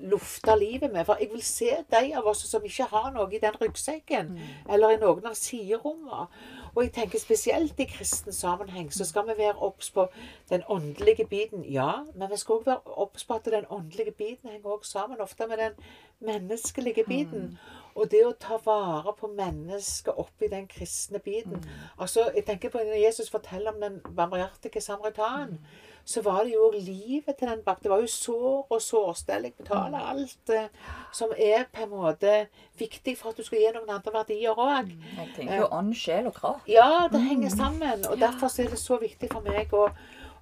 [0.00, 1.04] lufte livet med.
[1.04, 4.34] For jeg vil se de av oss som ikke har noe i den ryggsekken,
[4.70, 6.26] eller i noen av siderommene.
[6.74, 10.08] Og jeg tenker spesielt i kristen sammenheng så skal vi være obs på
[10.50, 11.64] den åndelige biten.
[11.64, 15.20] Ja, men vi skal òg være obs på at den åndelige biten henger også sammen
[15.20, 15.78] ofte med den
[16.20, 17.58] menneskelige biten.
[17.94, 21.62] Og det å ta vare på mennesket oppi den kristne biten.
[21.98, 25.60] Altså, jeg tenker på Når Jesus forteller om den barmhjertige samaritan,
[26.04, 27.82] så var det jo livet til den bak.
[27.82, 29.46] Det var jo sår og sårstell.
[29.48, 30.66] Jeg betaler alt eh,
[31.12, 32.34] som er på en måte
[32.78, 34.90] viktig for at du skal gi noen andre verdier òg.
[35.16, 36.68] Jeg tenker jo ånd, sjel og kropp.
[36.68, 38.04] Ja, det henger sammen.
[38.10, 39.86] Og derfor så er det så viktig for meg å,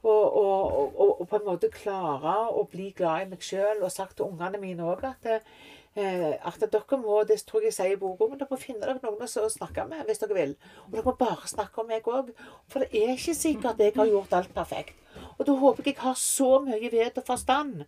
[0.03, 3.85] og, og, og, og, på en måte klare å bli glad i meg sjøl.
[3.85, 7.79] Og sagt til ungene mine òg at, eh, at dere må det tror jeg jeg
[7.79, 10.57] sier i boka, men dere må finne dere noen å snakke med hvis dere vil.
[10.89, 12.35] Og dere må bare snakke om meg òg.
[12.67, 14.99] For det er ikke sikkert at jeg har gjort alt perfekt.
[15.39, 17.85] Og da håper jeg jeg har så mye vett og forstand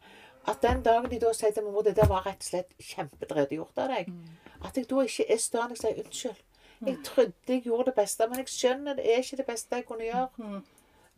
[0.48, 2.74] at den dagen de da sier til min mor det der var rett og slett
[2.80, 4.10] kjempedrevet gjort av deg,
[4.64, 6.42] at jeg da ikke er stående og sier unnskyld.
[6.84, 9.86] Jeg trodde jeg gjorde det beste, men jeg skjønner det er ikke det beste jeg
[9.88, 10.60] kunne gjøre.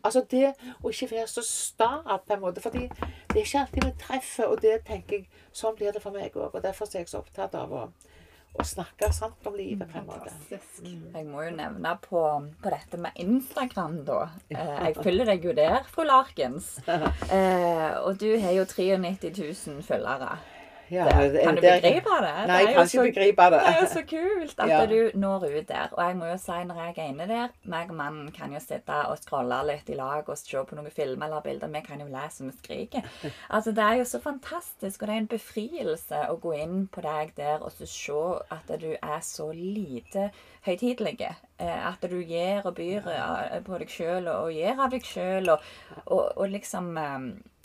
[0.04, 0.52] Altså det
[0.82, 2.60] å ikke være så sta på en måte.
[2.60, 2.88] fordi
[3.32, 6.36] det er ikke alltid vi treffer, og det tenker jeg Sånn blir det for meg
[6.36, 6.54] òg.
[6.54, 7.86] Og derfor er jeg så opptatt av å,
[8.58, 10.32] å snakke sant om livet på en måte.
[10.82, 11.04] Mm.
[11.14, 12.22] Jeg må jo nevne på,
[12.62, 14.20] på dette med Instagram, da.
[14.50, 16.76] Eh, jeg følger deg jo der, fru Larkens.
[17.36, 20.36] Eh, og du har jo 93 000 følgere.
[20.90, 22.32] Ja, Det, kan du begripe det?
[22.46, 23.60] Nei, jeg kan ikke begripe det.
[23.60, 24.86] Det er jo så kult at Ja.
[24.86, 25.88] du når ut der.
[25.92, 28.60] Og jeg må jo si, når jeg er inne der meg og mannen kan jo
[28.60, 31.68] sitte og scrolle litt i lag og se på noen filmer eller bilder.
[31.68, 33.02] Vi kan jo lese og vi skriker.
[33.50, 37.02] Altså, det er jo så fantastisk, og det er en befrielse å gå inn på
[37.02, 40.30] deg der og så se at du er så lite
[40.66, 41.34] høytidelig.
[41.58, 45.48] Eh, At du gir og byr eh, på deg sjøl og gir av deg sjøl.
[45.54, 45.62] Og,
[46.04, 47.22] og, og liksom eh,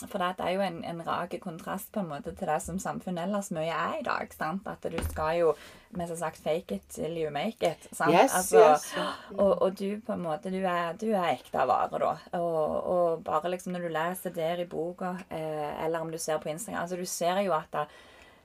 [0.08, 3.28] For det er jo en, en rak kontrast på en måte til det som samfunnet
[3.28, 4.32] ellers mye er i dag.
[4.34, 4.70] sant?
[4.72, 5.52] At du skal jo
[5.92, 7.90] mest har sagt 'fake it till you make it'.
[7.92, 8.16] sant?
[8.16, 9.10] Altså, Yes, yes.
[9.38, 12.40] Og, og du på en måte, du er, du er ekte vare, da.
[12.40, 16.82] Og, bare liksom når du leser der i boka, eller om du ser på Instagram
[16.82, 17.86] altså Du ser jo at da,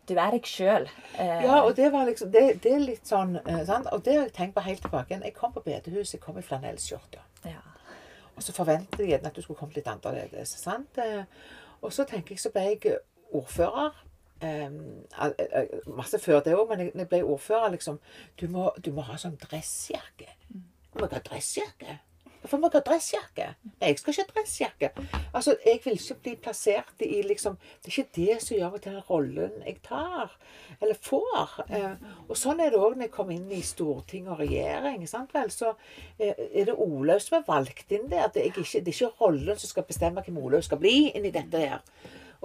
[0.08, 0.86] du er deg sjøl.
[1.18, 3.86] Eh, Ja, og det var liksom Det, det er litt sånn eh, sant?
[3.92, 5.24] Og det har jeg tenkt på helt tilbake igjen.
[5.24, 7.18] Jeg kom på bedehuset, jeg kom i flanellskjorte.
[7.44, 7.60] ja.
[8.36, 10.50] Og så forventet jeg gjerne at du skulle kommet litt annerledes.
[10.60, 10.98] sant?
[10.98, 11.24] Eh,
[11.82, 12.98] Og så tenker jeg, så ble jeg
[13.32, 13.94] ordfører.
[15.96, 17.98] Masse før det òg, men jeg, jeg ble ordfører, liksom
[18.40, 20.28] Du må, du må ha sånn dressjakke.
[20.52, 21.98] Du må ikke ha dressjakke.
[22.46, 23.44] Hvorfor må jeg ha dressjakke?
[23.80, 24.90] Nei, jeg skal ikke ha dressjakke.
[25.34, 28.82] Altså, Jeg vil ikke bli plassert i liksom Det er ikke det som gjør meg
[28.84, 30.36] til den rollen jeg tar,
[30.80, 31.56] eller får.
[31.74, 35.02] Eh, og sånn er det òg når jeg kommer inn i storting og regjering.
[35.10, 35.50] sant vel?
[35.50, 35.72] Så
[36.20, 38.30] eh, er det Olaug som er valgt inn der.
[38.30, 41.34] Det er, ikke, det er ikke rollen som skal bestemme hvem Olaug skal bli inni
[41.34, 41.82] dette her.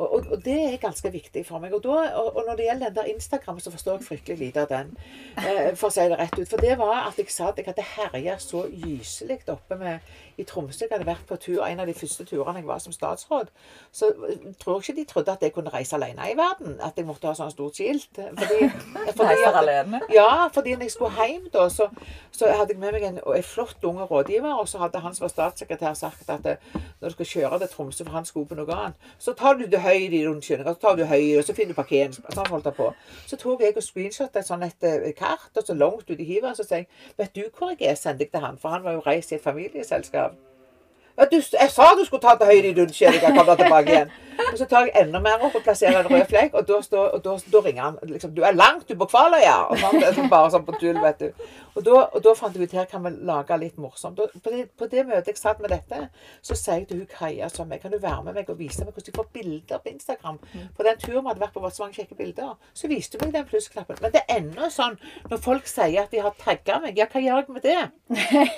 [0.02, 1.76] Og, og, og det er ganske viktig for meg.
[1.78, 4.72] Og, da, og, når det gjelder den der Instagram, så forstår jeg fryktelig lite av
[4.72, 4.96] den.
[5.38, 6.50] Eh, for å si det rett ut.
[6.50, 10.48] For det var at jeg sa at jeg hadde herja så gyselig oppe med, i
[10.48, 10.86] Tromsø.
[10.86, 13.52] Jeg hadde vært på tur, en av de første turene jeg var som statsråd.
[13.96, 16.78] Så jeg tror ikke de trodde at jeg kunne reise alene i verden.
[16.84, 18.10] At jeg måtte ha sånn stort skilt.
[18.16, 18.70] Fordi,
[19.20, 20.02] fordi alene.
[20.14, 21.88] ja, fordi når jeg skulle hjem da, så,
[22.32, 25.28] så hadde jeg med meg en, en flott unge rådgiver, og så hadde han som
[25.28, 28.58] var statssekretær sagt at eh, når du skal kjøre til Tromsø, for han skulle på
[28.60, 31.56] noe annet, så tar du det høyre i rundkjøringa, så tar du høyre, og så
[31.58, 32.16] finner du parkering.
[32.34, 32.90] Sånn holdt jeg på.
[33.30, 36.28] Så tok jeg og screenshot et sånt et eh, kart, og så langt ut i
[36.28, 38.86] hivet, så sier jeg, vet du hvor jeg er, sendte jeg til han, for han
[38.86, 40.31] var jo reist i et familieselskap.
[41.20, 44.12] Jeg sa du skulle ta til høyre i rundkjøringa, kom da tilbake igjen.
[44.52, 47.10] Og så tar jeg enda mer opp og plasserer en rød flekk, og da, står,
[47.18, 50.14] og da, da ringer han liksom 'Du er langt, du på Kvaløya!' Og sånn, er
[50.14, 51.46] sånn bare sånn på tull, vet du.
[51.76, 54.20] Og da, og da fant jeg ut her kan vi lage litt morsomt.
[54.20, 56.10] Og på, det, på det møtet jeg satt med dette,
[56.44, 58.84] så sier jeg til hun Kaja som meg, kan du være med meg og vise
[58.84, 60.40] meg hvordan du får bilder på Instagram?
[60.78, 62.58] På den turen vi hadde vært på, var så mange kjekke bilder.
[62.74, 64.02] Så viste hun meg den plussknappen.
[64.02, 64.98] Men det er ennå sånn
[65.30, 67.80] når folk sier at de har tagga meg, ja, hva gjør jeg med det?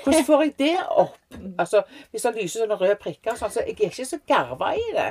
[0.03, 1.19] Hvordan får jeg det opp?
[1.59, 4.83] Altså, Hvis det lyser sånne røde prikker, sånn, så jeg er ikke så garva i
[4.93, 5.07] det.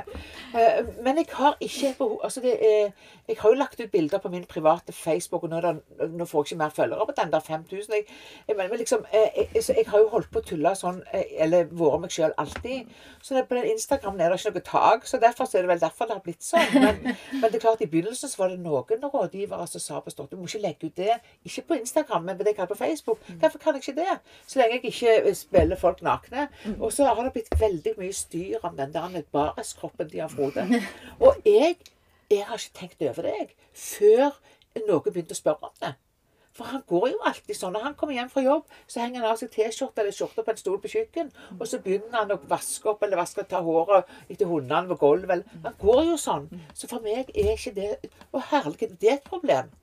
[0.53, 2.91] Eh, Men jeg har ikke altså det er,
[3.27, 6.39] Jeg har jo lagt ut bilder på min private Facebook, og nå, det, nå får
[6.43, 7.93] jeg ikke mer følgere på den der 5000.
[7.93, 8.05] Jeg,
[8.47, 11.69] jeg, men liksom, eh, jeg, jeg har jo holdt på å tulle sånn, eh, eller
[11.71, 12.91] vært meg sjøl alltid.
[13.21, 15.71] Så det, på den Instagramen er det ikke noe tak, så derfor så er det
[15.71, 16.67] vel derfor det har blitt sånn.
[16.73, 16.99] Men,
[17.39, 20.33] men det er klart, i begynnelsen så var det noen rådgivere som sa på Stort
[20.33, 21.15] du må ikke legge ut det,
[21.47, 23.23] ikke på Instagram, men på det jeg kaller på Facebook.
[23.41, 24.19] Derfor kan jeg ikke det?
[24.45, 26.49] Så lenge jeg ikke eh, spiller folk nakne.
[26.79, 30.83] Og så har det blitt veldig mye styr om den der bareskroppen har Jan Frode.
[31.19, 31.77] Og jeg,
[32.31, 34.39] jeg har ikke tenkt over det, jeg, før
[34.87, 35.93] noen begynte å spørre om det.
[36.53, 37.73] For han går jo alltid sånn.
[37.73, 40.53] Når han kommer hjem fra jobb, så henger han av seg T-skjorte eller skjorte på
[40.53, 41.31] en stol på kjøkken.
[41.57, 45.47] Og så begynner han å vaske opp eller vaske ta håret etter hundene på gulvet.
[45.63, 46.45] Han går jo sånn.
[46.77, 47.89] Så for meg er ikke det
[48.33, 49.73] Å herlighet, det er et problem.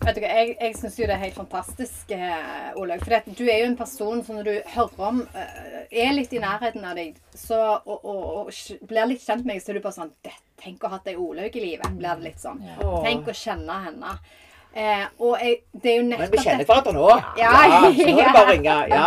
[0.00, 3.02] Vet du hva, Jeg, jeg syns jo det er helt fantastisk, eh, Olaug.
[3.04, 6.40] For du er jo en person som når du hører om eh, Er litt i
[6.40, 9.84] nærheten av deg så, og, og, og blir litt kjent med deg, så er du
[9.84, 10.14] bare sånn
[10.60, 11.88] Tenk å ha hatt ei Olaug i livet.
[11.96, 12.58] Blir det litt sånn.
[12.64, 12.88] Ja.
[13.04, 14.10] Tenk å kjenne henne.
[14.72, 17.06] Eh, og jeg, det er jo nettopp Men vi kjenner hverandre nå.
[17.40, 17.54] Ja.
[17.56, 18.76] så nå er det bare å ringe.
[18.92, 19.06] Ja.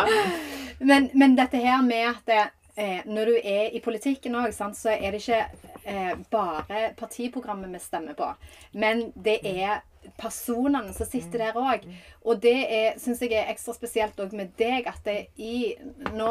[0.83, 2.41] Men, men dette her med at det,
[2.75, 5.43] eh, når du er i politikken òg, så er det ikke
[5.85, 8.27] eh, bare partiprogrammet vi stemmer på.
[8.81, 9.83] Men det er
[10.19, 11.87] personene som sitter der òg.
[12.23, 12.57] Og det
[13.01, 15.73] syns jeg er ekstra spesielt òg med deg at det i
[16.13, 16.29] Nå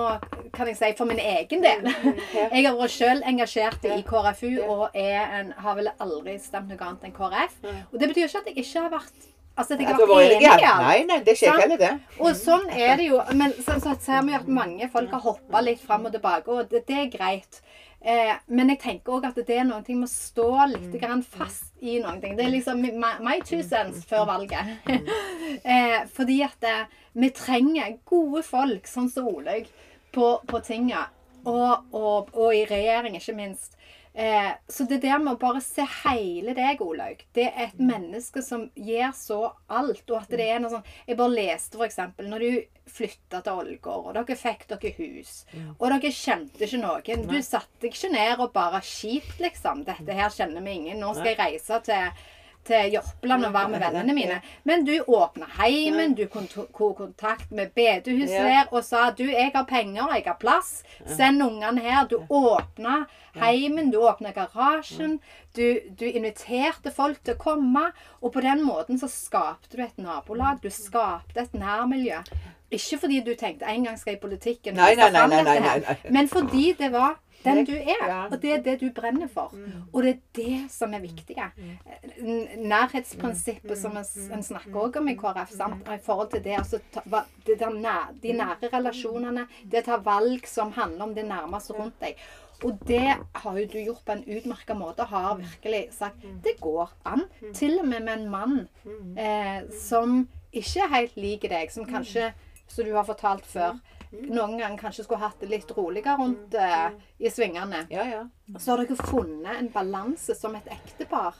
[0.54, 1.88] kan jeg si for min egen del.
[2.52, 7.08] Jeg har vært sjøl engasjert i KrFU og en, har vel aldri stemt noe annet
[7.08, 7.58] enn KrF.
[7.90, 10.48] Og det betyr ikke at jeg ikke har vært Altså jeg har vært enig i
[10.48, 10.62] alt.
[10.80, 12.20] Nei, nei, det skjer ikke heller, det.
[12.24, 13.18] Og sånn er det jo.
[13.36, 16.70] Men så, så ser vi at mange folk har hoppa litt fram og tilbake, og
[16.70, 17.60] det, det er greit.
[18.04, 21.22] Eh, men jeg tenker òg at det er noen ting med å stå litt grann
[21.22, 22.34] fast i noen ting.
[22.38, 24.72] Det er liksom my, my two cents før valget.
[25.74, 29.70] eh, fordi at eh, vi trenger gode folk, sånn som Olaug,
[30.12, 31.06] på, på tinga.
[31.42, 33.78] Og, og, og i regjering, ikke minst.
[34.14, 38.42] Eh, så det der med å bare se hele deg, Olaug Det er et menneske
[38.44, 39.38] som gir så
[39.72, 40.04] alt.
[40.10, 42.58] Og at det er noe sånn Jeg bare leste for eksempel når du
[42.92, 45.44] flytta til Ålgård, og dere fikk dere hus,
[45.78, 47.28] og dere kjente ikke noen.
[47.30, 49.84] Du satte deg ikke ned og bare Kjipt, liksom.
[49.86, 50.98] Dette her kjenner vi ingen.
[51.00, 52.24] Nå skal jeg reise til
[52.66, 54.38] til Jørpeland og være med vennene mine.
[54.68, 59.66] Men du åpna heimen, du tok kontakt med bedehuset der og sa du, jeg har
[59.68, 62.06] penger, jeg har plass, send ungene her.
[62.10, 63.04] Du åpna
[63.40, 65.18] heimen, du åpna garasjen.
[65.56, 65.66] Du,
[65.98, 67.88] du inviterte folk til å komme.
[68.22, 70.62] Og på den måten så skapte du et nabolag.
[70.62, 72.22] Du skapte et nærmiljø.
[72.72, 76.28] Ikke fordi du tenkte en gang skal jeg i politikken, Nei, nei, nei, nei, men
[76.30, 78.28] fordi det var den du er.
[78.30, 79.54] Og det er det du brenner for.
[79.92, 81.36] Og det er det som er viktig.
[82.58, 85.88] Nærhetsprinsippet som en, snakker også om i KrF, sant?
[85.88, 86.80] i forhold til det, altså,
[87.46, 92.00] det nær, de nære relasjonene, det å ta valg som handler om det nærmeste rundt
[92.02, 92.20] deg.
[92.62, 95.06] Og det har jo du gjort på en utmerka måte.
[95.10, 97.24] Har virkelig sagt det går an.
[97.54, 98.68] Til og med med en mann
[99.18, 102.30] eh, som ikke helt liker deg, som kanskje,
[102.68, 103.80] som du har fortalt før,
[104.12, 107.86] noen ganger kanskje skulle hatt det litt roligere rundt eh, i svingene.
[107.90, 108.26] Ja, ja.
[108.58, 111.38] Så har dere funnet en balanse som et ektepar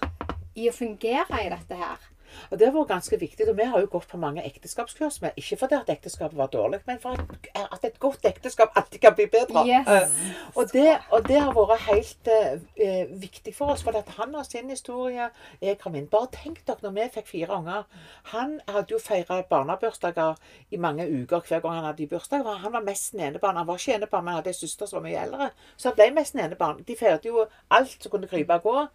[0.55, 2.12] i å fungere i dette her.
[2.51, 3.49] Og det har vært ganske viktig.
[3.51, 5.37] Og vi har jo gått på mange ekteskapskurs med.
[5.41, 9.17] Ikke fordi at ekteskapet var dårlig, men for at, at et godt ekteskap alltid kan
[9.19, 9.65] bli bedre.
[9.69, 9.89] Yes.
[9.89, 13.85] Uh, og, det, og det har vært helt uh, viktig for oss.
[13.87, 15.29] For at han har sin historie,
[15.63, 16.09] jeg har min.
[16.13, 17.87] Bare tenk dere når vi fikk fire unger.
[18.33, 20.39] Han hadde jo feira barnebursdager
[20.71, 22.47] i mange uker hver gang han hadde bursdag.
[22.63, 23.57] Han var mest enebarn.
[23.57, 25.51] Han var ikke enebarn, men hadde en søster som var mye eldre.
[25.77, 26.83] Så han ble mest enebarn.
[26.89, 28.87] De feiret jo alt som kunne krype og gå.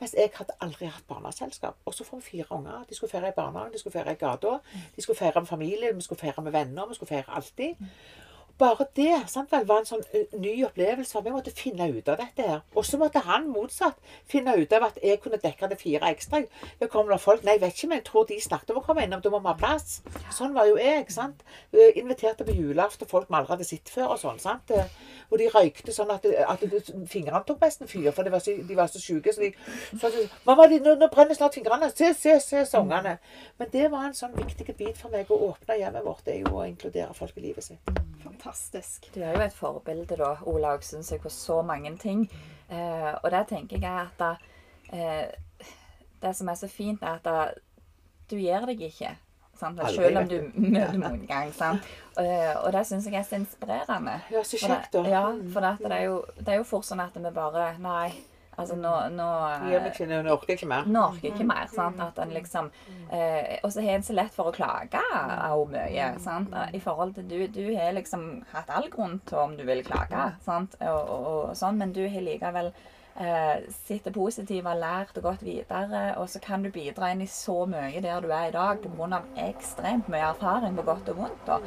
[0.00, 1.76] Mens jeg hadde aldri hatt barneselskap.
[1.84, 2.84] Og så får vi fire unger.
[2.88, 4.58] De skulle feire i barnehagen, de skulle feire i gata.
[4.96, 6.86] De skulle feire med familie, vi skulle feire med venner.
[6.86, 7.90] Vi skulle feire alltid.
[8.58, 10.00] Bare det sant vel, var en sånn
[10.42, 11.20] ny opplevelse.
[11.22, 12.64] Vi måtte finne ut av dette her.
[12.74, 16.40] Og så måtte han motsatt finne ut av at jeg kunne dekke det fire ekstra.
[16.80, 18.82] Det kom det folk Nei, jeg vet ikke, men jeg tror de snakket om å
[18.88, 19.22] komme innom.
[19.22, 20.00] Da må vi ha plass.
[20.34, 21.06] Sånn var jo jeg.
[21.14, 21.46] sant?
[21.94, 24.16] Inviterte på julaften folk vi aldri hadde sett før.
[24.16, 24.74] og sånn, sant?
[25.30, 28.54] Og de røykte sånn at, at det- fingrene tok nesten fyr, for de var så,
[28.68, 29.32] de var så syke.
[29.34, 29.52] Så de
[30.00, 31.90] så de, Mamma, de, nå, nå brenner snart fingrene.
[31.94, 33.18] Se, se, se, sangene.'
[33.58, 36.24] Men det var en sånn viktig bit for meg å åpne hjemmet vårt.
[36.24, 37.92] Det er jo å inkludere folk i livet sitt.
[38.24, 39.10] Fantastisk.
[39.14, 42.24] Du er jo et forbilde, da, Olaug, syns jeg, på så mange ting.
[42.70, 44.36] Eh, og der tenker jeg at da,
[44.92, 45.28] eh,
[46.20, 47.50] Det som er så fint, er at da,
[48.30, 49.12] du gir deg ikke.
[49.58, 49.80] Sant?
[49.94, 51.52] Selv om du møter motgang.
[52.18, 54.16] Eh, og det syns jeg er så inspirerende.
[54.30, 55.10] Ja, så kjekt, det, da.
[55.10, 58.08] ja, for det, det, er jo, det er jo fort sånn at vi bare Nei,
[58.58, 59.26] altså nå, nå
[59.86, 60.86] ikke, nå orker jeg ikke mer.
[60.90, 61.68] nå orker jeg ikke mer.
[61.70, 62.00] sant?
[62.02, 62.70] At en liksom,
[63.14, 65.02] eh, Og så har en så lett for å klage
[65.52, 66.08] òg mye.
[66.24, 66.54] sant?
[66.74, 70.32] I forhold til Du du har liksom hatt all grunn til om du vil klage,
[70.46, 70.74] sant?
[70.80, 72.72] Og, og, og sånn, men du har likevel
[73.20, 76.16] eh, positiv og har lært og gått videre.
[76.16, 79.22] Og så kan du bidra inn i så mye der du er i dag pga.
[79.48, 81.48] ekstremt mye erfaring på godt og vondt.
[81.48, 81.62] Og,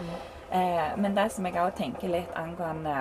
[0.52, 2.96] Eh, men det som jeg òg tenker litt angående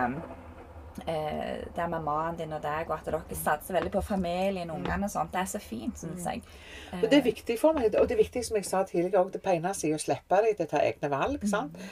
[1.02, 4.78] eh, det med mannen din og deg, og at dere satser veldig på familien og
[4.78, 5.32] ungene og sånt.
[5.34, 6.44] Det er så fint, syns jeg.
[7.00, 9.42] Og det er viktig for meg, og det er viktig som jeg sa tidligere, det
[9.42, 11.48] peneste seg å slippe deg til å ta egne valg.
[11.50, 11.82] sant?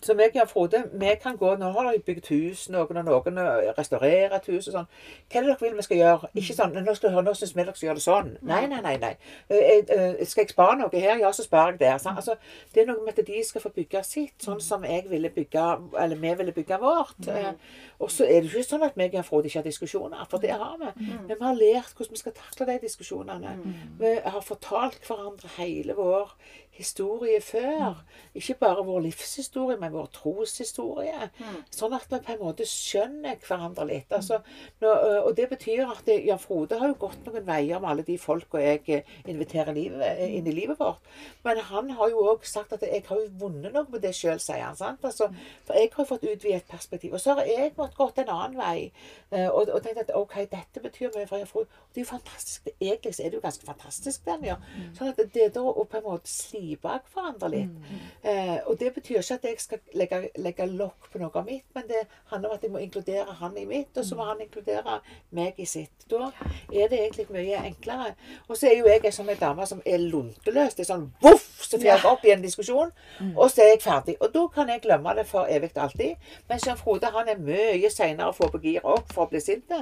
[0.00, 3.38] Så meg og Frode, vi kan gå Nå har de bygd hus, noen og noen
[3.74, 4.86] restaurerer et hus og sånn.
[5.26, 6.28] Hva er det dere vil vi skal gjøre?
[6.38, 8.30] Ikke sånn Nå skal høre, nå syns vi dere skal gjøre det sånn.
[8.46, 8.94] Nei, nei, nei.
[9.02, 9.10] nei.
[9.50, 11.18] Eh, eh, Skal jeg spare noe her?
[11.18, 11.98] Ja, så sparer jeg der.
[12.12, 12.36] Altså,
[12.74, 15.66] det er noe med at de skal få bygge sitt, sånn som jeg ville bygge,
[15.98, 17.18] eller vi ville bygge vårt.
[17.26, 17.52] Eh,
[17.98, 20.52] Og så er det ikke sånn at meg og Frode ikke har diskusjoner, for det
[20.54, 20.92] har vi.
[21.02, 23.56] Men vi har lært hvordan vi skal takle de diskusjonene.
[23.98, 26.30] Vi har fortalt hverandre hele vår
[26.78, 27.98] historie før.
[28.38, 31.28] Ikke bare vår livshistorie, men vår troshistorie.
[31.74, 34.12] Sånn at vi på en måte skjønner hverandre litt.
[34.14, 34.40] Altså,
[34.82, 38.06] når, og det betyr at det, Jan Frode har jo gått noen veier med alle
[38.06, 41.02] de folka jeg inviterer livet, inn i livet vårt.
[41.44, 44.38] Men han har jo òg sagt at jeg har jo vunnet noe med det sjøl,
[44.42, 44.78] sier han.
[44.78, 45.04] sant?
[45.04, 45.30] Altså,
[45.66, 47.14] for jeg har jo fått utvidet perspektiv.
[47.18, 48.90] Og så har jeg måttet gått en annen vei.
[49.32, 51.66] Og, og tenkt at OK, dette betyr mye for Jan Frode.
[51.88, 52.68] Og det er jo fantastisk.
[52.78, 54.66] Egentlig så er det jo ganske fantastisk, det han gjør.
[54.98, 56.30] Sånn at det da å på en måte
[56.68, 57.92] slipe av hverandre litt.
[58.22, 61.64] Eh, og det betyr ikke at jeg skal legge, legge lokk på noe av mitt,
[61.74, 64.40] men det handler om at jeg må inkludere han i mitt, og så må han
[64.44, 65.00] inkludere
[65.30, 66.06] meg i sitt.
[66.10, 66.30] Da
[66.72, 68.14] er det egentlig mye enklere.
[68.48, 70.76] Og så er jo jeg en sånn en dame som er lunteløs.
[70.76, 72.92] Det er sånn voff, så får jeg opp i en diskusjon,
[73.34, 74.16] og så er jeg ferdig.
[74.20, 76.30] Og da kan jeg glemme det for evig og alltid.
[76.48, 79.40] Mens Jan Frode han er mye seinere å få på giret opp for å bli
[79.42, 79.72] sint.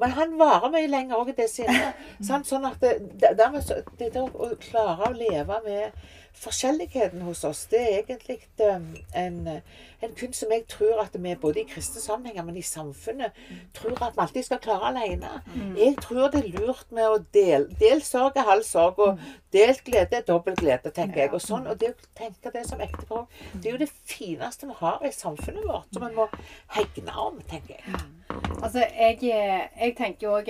[0.00, 2.00] Men han varer mye lenger òg, det sinnet.
[2.26, 6.02] Sånn at det, det, dermed det, det det å klare å leve med
[6.34, 9.48] forskjelligheten hos oss, det er egentlig um, en,
[10.02, 13.36] en kunst som jeg tror at vi både i kristne sammenhenger, men i samfunnet,
[13.74, 15.30] tror at vi alltid skal klare alene.
[15.78, 19.20] Jeg tror det er lurt med å dele del sorg er halv sorg, og
[19.52, 21.32] delt glede er dobbel glede, tenker jeg.
[21.34, 24.78] Og sånn, og det å tenke det som ektepar, det er jo det fineste vi
[24.80, 26.28] har i samfunnet vårt, som vi må
[26.76, 28.02] hegne om, tenker jeg.
[28.62, 30.46] Altså, jeg, eh, jeg tenker jo òg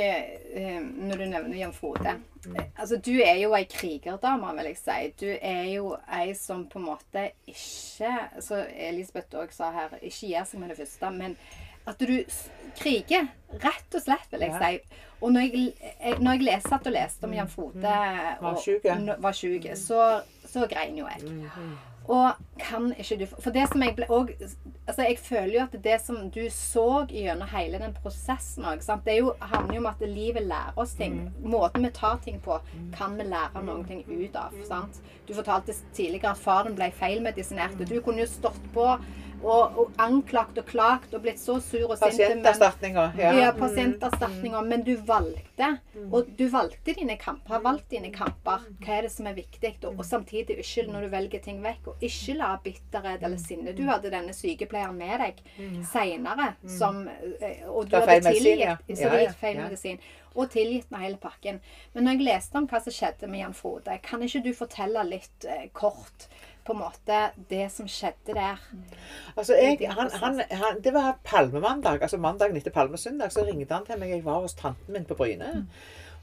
[1.08, 4.98] Når du nevner Jan Frode eh, Altså, du er jo ei krigerdame, vil jeg si.
[5.18, 8.12] Du er jo ei som på en måte ikke
[8.44, 11.10] Så Elisabeth òg sa her, ikke gir seg med det første.
[11.18, 11.36] Men
[11.86, 12.24] at du
[12.78, 13.28] kriger,
[13.62, 14.58] rett og slett, vil jeg Ja.
[14.58, 14.80] si.
[15.22, 15.74] Og når jeg,
[16.20, 20.66] når jeg leser at du leste om Jan Frode Var og- var syk, så, så
[20.68, 21.42] grein jo jeg.
[22.08, 24.32] Og kan ikke du For det som jeg ble òg
[24.88, 29.18] Altså, jeg føler jo at det som du så gjennom hele den prosessen òg, Det
[29.20, 31.32] jo, handler jo om at livet lærer oss ting.
[31.44, 32.60] Måten vi tar ting på,
[32.96, 34.52] kan vi lære noen ting ut av.
[34.66, 35.00] sant?
[35.28, 37.80] Du fortalte tidligere at faren ble feilmedisinert.
[37.80, 38.98] og Du kunne jo stått på
[39.44, 42.18] og, og anklagt og klagt og blitt så sur og sint.
[42.18, 43.04] men- Pasienterstatninga.
[43.18, 44.62] ja, pasienterstatninger.
[44.68, 45.78] Men du valgte.
[46.12, 47.60] Og du valgte dine kamper.
[47.62, 48.64] Valgt dine kamper.
[48.82, 49.74] Hva er det som er viktig?
[49.84, 51.86] Og, og samtidig ikke når du velger ting vekk.
[51.92, 55.42] Og ikke la bitterhet eller sinne Du hadde denne sykepleieren med deg
[55.86, 58.32] seinere som eh, Og du hadde ja.
[58.32, 58.98] tilgitt.
[58.98, 59.98] Så Ja, det gikk feil medisin.
[60.34, 61.60] og tilgitt meg hele pakken.
[61.92, 65.02] Men når jeg leste om hva som skjedde med Jan Frode, kan ikke du fortelle
[65.04, 66.28] litt eh, kort
[66.64, 67.16] på en måte
[67.50, 68.60] det som skjedde der?
[69.36, 73.32] Altså, jeg, han, han, han, det var palmemandag, altså mandagen etter palmesøndag.
[73.32, 74.10] Så ringte han til meg.
[74.14, 75.66] Jeg var hos tanten min på Bryne.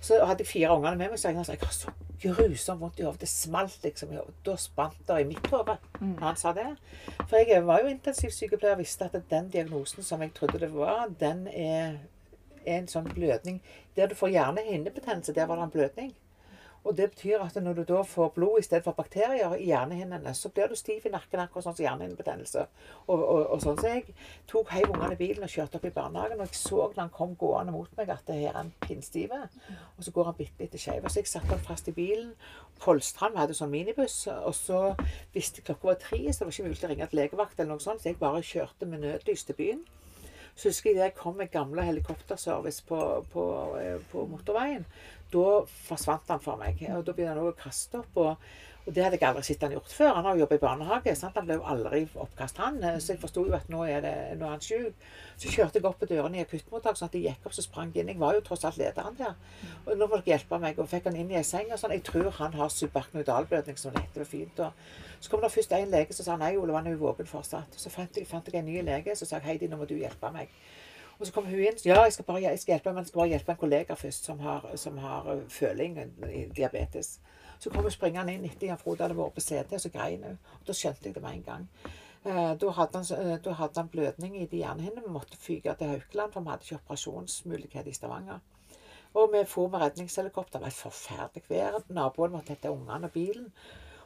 [0.01, 1.19] Så hadde jeg fire ungene med meg.
[1.19, 1.91] Så jeg, sa, jeg har så
[2.23, 3.21] grusomt vondt i hodet.
[3.25, 4.13] Det smalt liksom.
[4.45, 6.15] Da spant det i mitt hode Mm.
[6.21, 6.69] han sa det.
[7.27, 11.09] For jeg var jo intensivsykepleier og visste at den diagnosen som jeg trodde det var,
[11.19, 11.97] den er,
[12.65, 13.59] er en sånn blødning.
[13.95, 16.13] Der du får hjernehinnebetennelse, der var det en blødning.
[16.89, 20.31] Og det betyr at når du da får blod i stedet for bakterier i hjernehinnene,
[20.33, 22.63] så blir du stiv i nakken, akkurat sånn som hjernehinnebetennelse.
[23.05, 24.15] Og, og, og sånn så jeg
[24.49, 27.13] tok heiv ungene i bilen og kjørte opp i barnehagen, og jeg så når han
[27.13, 29.35] kom gående mot meg at det her er en pinnstiv.
[29.37, 31.05] Og så går han bitte litt skeiv.
[31.05, 32.33] Så jeg satte han fast i bilen,
[32.79, 34.81] Polstrand, han, vi hadde sånn minibuss, og så
[35.35, 37.83] visste klokka var tre, så det var ikke mulig å ringe til legevakt eller noe
[37.83, 39.85] sånt, så jeg bare kjørte med nødlys til byen.
[40.59, 42.99] Så husker jeg det kom med gamle helikopterservice på,
[43.31, 43.43] på,
[43.79, 44.87] eh, på motorveien.
[45.33, 46.81] Da forsvant han for meg.
[46.89, 48.17] og Da begynte han også å kaste opp.
[48.17, 48.49] og,
[48.87, 50.13] og det hadde jeg aldri sett han gjort før.
[50.15, 51.15] Han har jo jobbet i barnehage.
[51.15, 51.35] sant?
[51.37, 52.79] Han ble jo aldri oppkast, han.
[52.97, 55.03] Så jeg forsto jo at nå er, det, nå er han sjuk.
[55.37, 57.93] Så kjørte jeg opp på dørene i akuttmottak, sånn at de gikk opp, så sprang
[57.93, 58.09] inn.
[58.09, 59.37] Jeg var jo tross alt lederen der.
[59.85, 60.81] Og nå må dere hjelpe meg.
[60.81, 61.93] Og fikk han inn i ei seng og sånn.
[61.99, 64.65] Jeg tror han har subarknoidalblødning, som det heter fint.
[64.65, 67.29] Og så kom det først en lege som sa nei, Ole, han er jo våken
[67.29, 67.77] fortsatt.
[67.77, 70.33] Så fant jeg, fant jeg en ny lege som sa Heidi, nå må du hjelpe
[70.33, 70.49] meg.
[71.19, 71.79] Og så kom hun inn.
[71.85, 74.29] Ja, jeg skal bare jeg skal hjelpe, men jeg skal bare hjelpe en kollega først
[74.29, 75.97] som har, som har uh, føling
[76.31, 77.19] i diabetes.
[77.59, 80.23] Så kom hun springende inn etter at Frode hadde vært på CD, og så grein
[80.23, 80.37] hun.
[80.59, 81.65] Og da skjønte jeg det med en gang.
[82.23, 85.03] Eh, da, hadde han, eh, da hadde han blødning i de hjernehinnene.
[85.05, 88.39] Vi måtte fyke til Haukeland, for vi hadde ikke operasjonsmulighet i Stavanger.
[89.13, 90.59] Og vi for med redningshelikopter.
[90.59, 91.79] Det var et forferdelig vær.
[91.89, 93.53] Naboen måtte hente ungene og bilen.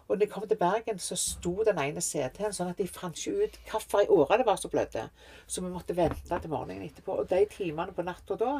[0.07, 3.17] Og når jeg kom til Bergen, så sto den ene CT-en sånn at de fant
[3.17, 5.05] ikke ut hvilken i året det var som blødde.
[5.47, 7.15] Så vi måtte vente til morgenen etterpå.
[7.21, 8.57] Og de timene på natta da,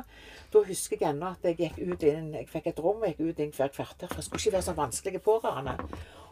[0.53, 3.21] da husker jeg ennå at jeg gikk ut inn Jeg fikk et rom og gikk
[3.27, 4.07] ut inn hvert kvarter.
[4.07, 5.75] For det skulle ikke være så vanskelig pårørende.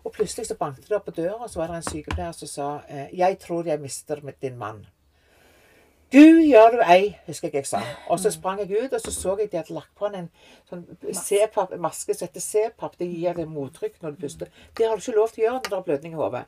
[0.02, 2.48] Og plutselig så banket det opp på døra, og så var det en sykepleier som
[2.48, 4.88] sa eh, 'Jeg tror jeg mister din mann'.
[6.12, 7.80] Gud gjør du ei, husker jeg jeg sa.
[8.12, 10.32] Og så sprang jeg ut, og så så jeg de hadde lagt på han en
[10.68, 12.98] sånn maske som heter C-papp.
[13.00, 14.52] Det gir deg mottrykk når du puster.
[14.76, 16.44] Det har du ikke lov til å gjøre når det er blødning i hodet.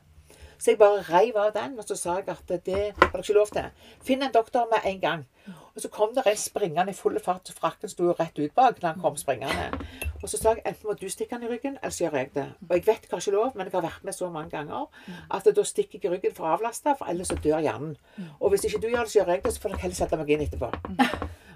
[0.58, 3.38] Så jeg bare reiv av den, og så sa jeg at det har du ikke
[3.38, 3.72] lov til.
[4.04, 5.24] Finn en doktor med en gang.
[5.74, 8.54] Og så kom det en springende i full fart, så frakken sto jo rett ut
[8.54, 9.86] bak når han kom springende.
[10.22, 12.30] Og så sa jeg enten må du stikke han i ryggen, eller så gjør jeg
[12.36, 12.46] det.
[12.68, 14.86] Og jeg vet hva ikke lov, men jeg har vært med så mange ganger
[15.34, 17.96] at da stikker jeg i ryggen for å avlaste, for ellers så dør hjernen.
[18.38, 20.20] Og hvis ikke du gjør det, så gjør jeg det, så får dere heller sette
[20.22, 20.70] meg inn etterpå.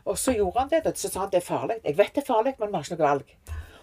[0.09, 0.83] Og så gjorde han det.
[0.87, 1.79] og Så sa han det er farlig.
[1.85, 3.35] Jeg vet det er farlig, men vi har ikke noe valg.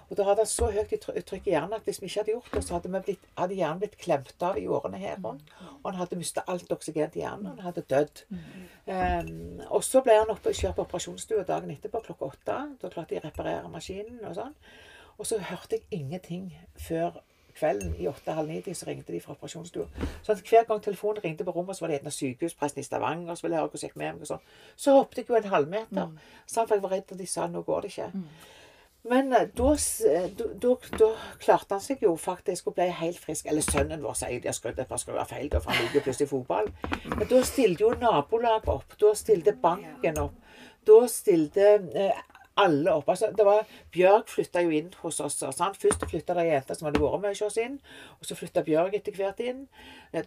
[0.10, 0.94] Og da hadde han så høyt
[1.26, 3.82] trykk i hjernen at hvis vi ikke hadde gjort det, så hadde, blitt, hadde hjernen
[3.82, 5.54] blitt klemt av i årene her rundt.
[5.82, 7.48] Og han hadde mista alt oksygen til hjernen.
[7.48, 8.26] og Han hadde dødd.
[8.86, 12.60] Um, og så ble han oppe, kjørt på operasjonsstua dagen etterpå klokka åtte.
[12.82, 14.58] Da klarte de å reparere maskinen og sånn.
[15.18, 17.22] Og så hørte jeg ingenting før
[17.56, 19.86] kvelden i åtte-halv ni så ringte de fra operasjonsstua.
[20.24, 23.36] Så hver gang telefonen ringte på rommet, så var det en av sykehuspresten i Stavanger
[23.36, 24.22] som ville høre hvordan det gikk med meg.
[24.22, 24.44] og sånn.
[24.76, 26.12] Så hoppet jeg jo en halvmeter.
[26.46, 26.68] Sant?
[26.68, 28.10] For jeg var redd, at de sa nå går det ikke.
[29.10, 30.30] Men eh, eh,
[30.62, 31.10] da,
[31.42, 33.50] klarte han seg jo faktisk og ble helt frisk.
[33.52, 36.32] Eller sønnen vår, sier de har skrudd et par være feil, for han liker plutselig
[36.32, 36.72] fotball.
[37.14, 38.98] Men da stilte jo nabolaget opp.
[39.02, 40.40] Da stilte banken opp.
[40.86, 42.24] Da stilte eh,
[42.56, 43.10] alle opp.
[43.12, 45.38] Altså, det var, Bjørg flytta jo inn hos oss.
[45.56, 45.78] Sant?
[45.82, 47.78] Først flytta det ei jente som hadde vært med hos oss inn.
[48.20, 49.66] Og så flytta Bjørg etter hvert inn.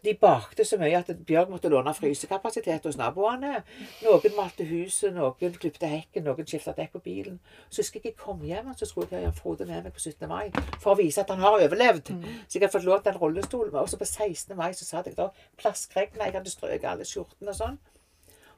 [0.04, 3.62] De bakte så mye at Bjørg måtte låne frysekapasitet hos naboene.
[4.04, 7.40] Noen malte huset, noen klipte hekken, noen skifta dekk på bilen.
[7.70, 10.00] Så husker jeg jeg kom hjem, og så skulle jeg ha Frode med meg på
[10.00, 10.28] 17.
[10.28, 10.48] mai
[10.78, 12.12] for å vise at han har overlevd.
[12.46, 13.72] Så jeg hadde fått lånt en rullestol.
[13.72, 14.56] Og så på 16.
[14.56, 16.28] mai så satt jeg da plaskregna.
[16.28, 17.78] Jeg hadde strøket alle skjortene og sånn.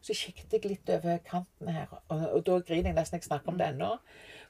[0.01, 3.53] Så kikket jeg litt over kanten her, og, og da griner jeg nesten jeg snakker
[3.53, 3.91] om det ennå.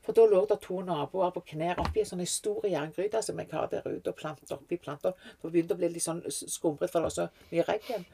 [0.04, 3.50] For da lå det to naboer på knær oppi en sånn stor jerngryte som jeg
[3.52, 5.16] har der ute, og plantet oppi planter.
[5.42, 8.06] Det begynte å bli litt sånn skumret, for det var så mye regn.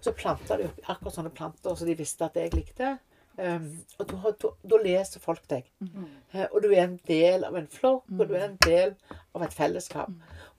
[0.00, 2.94] Så planta de oppi akkurat sånne planter så de visste at jeg likte.
[3.34, 3.64] Um,
[3.98, 5.66] og da, leser folk deg.
[5.82, 8.94] Eh, og du er en del av en flokk, og du er en del
[9.34, 10.12] av et fellesskap.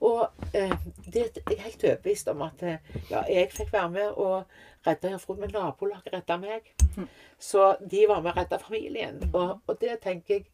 [0.04, 0.74] Og eh,
[1.06, 5.18] det jeg er helt overbevist om at eh, ja, jeg fikk være med og redde
[5.18, 6.68] Frode, men nabolaget redda meg.
[7.38, 9.22] Så de var med og redda familien.
[9.32, 10.46] Og, og det tenker jeg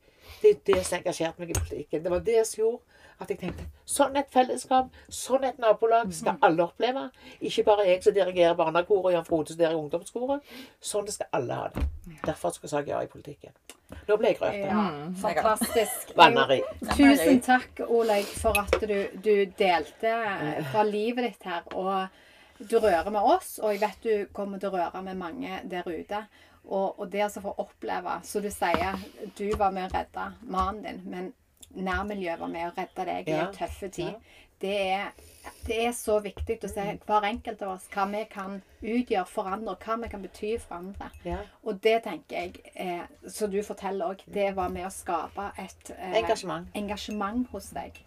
[0.42, 2.02] det er det som engasjerte meg i politikken.
[2.04, 2.92] Det var det som gjorde
[3.22, 7.04] at jeg tenkte sånn et fellesskap, sånn et nabolag skal alle oppleve.
[7.44, 10.56] Ikke bare jeg som dirigerer barnekoret og Jan Frode som dirigerer ungdomskoret.
[10.82, 11.84] Sånn det skal alle ha det.
[12.26, 13.54] Derfor skal jeg ja i politikken.
[14.08, 14.58] Nå ble jeg rørt.
[14.64, 14.82] Ja,
[15.22, 16.12] fantastisk.
[16.18, 16.62] Vanneri.
[16.94, 20.14] Tusen takk, Olaug, for at du, du delte
[20.72, 21.68] fra livet ditt her.
[21.76, 25.60] Og du rører med oss, og jeg vet du kommer til å røre med mange
[25.70, 26.24] der ute.
[26.64, 28.94] Og, og det å få oppleve Så du sier
[29.36, 31.32] du var med å redde mannen din, men
[31.74, 34.14] nærmiljøet var med å redde deg i en tøff tid.
[34.62, 35.08] Det, er,
[35.66, 39.48] det er så viktig å se hver enkelt av oss hva vi kan utgjøre for
[39.50, 41.08] andre, og hva vi kan bety for andre.
[41.26, 41.40] Ja.
[41.66, 45.90] Og det tenker jeg, eh, som du forteller òg, det var med å skape et
[45.96, 46.68] eh, Engasjement.
[46.78, 47.98] engasjement hos deg.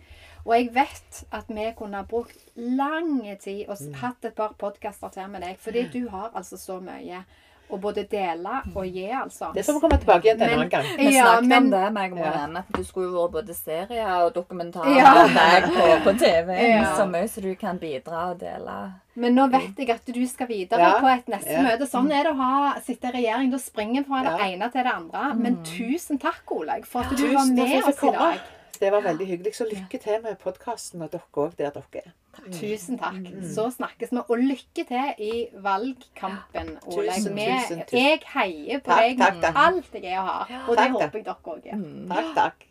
[0.45, 3.93] Og jeg vet at vi kunne ha brukt lang tid og Mm.
[3.99, 7.25] hatt et par podkaster til med deg, fordi du har altså så mye
[7.71, 9.51] å både dele og gi, altså.
[9.53, 10.85] Det får vi komme tilbake igjen til en annen gang.
[10.97, 12.25] Vi Ja, snakket men- om det, meg og Ja.
[12.25, 15.13] Marianne, at du skulle jo vært både serie og dokumentar Ja.
[15.27, 16.47] deg på, på TV.
[16.75, 16.95] Ja.
[16.95, 18.93] Så mye så du kan bidra og dele.
[19.15, 20.99] Men nå vet jeg at du skal videre Ja.
[20.99, 21.61] på et neste Ja.
[21.63, 21.87] møte.
[21.87, 23.49] Sånn er det å ha, sitte i regjering.
[23.51, 25.33] Da springer en fra det ene til det andre.
[25.35, 28.39] Men tusen takk, Olaug, for at du var med oss i dag.
[28.81, 29.55] Det var veldig hyggelig.
[29.55, 32.13] Så lykke til med podkasten og dere òg der dere er.
[32.51, 33.21] Tusen takk.
[33.23, 33.43] Mm.
[33.55, 34.21] Så snakkes vi.
[34.27, 37.11] Og lykke til i valgkampen, Olaug.
[37.15, 37.99] Tusen, tusen, tusen.
[37.99, 40.55] Jeg heier på deg med alt jeg har.
[40.67, 41.85] Og det håper jeg dere òg gjør.
[42.11, 42.67] Takk, takk.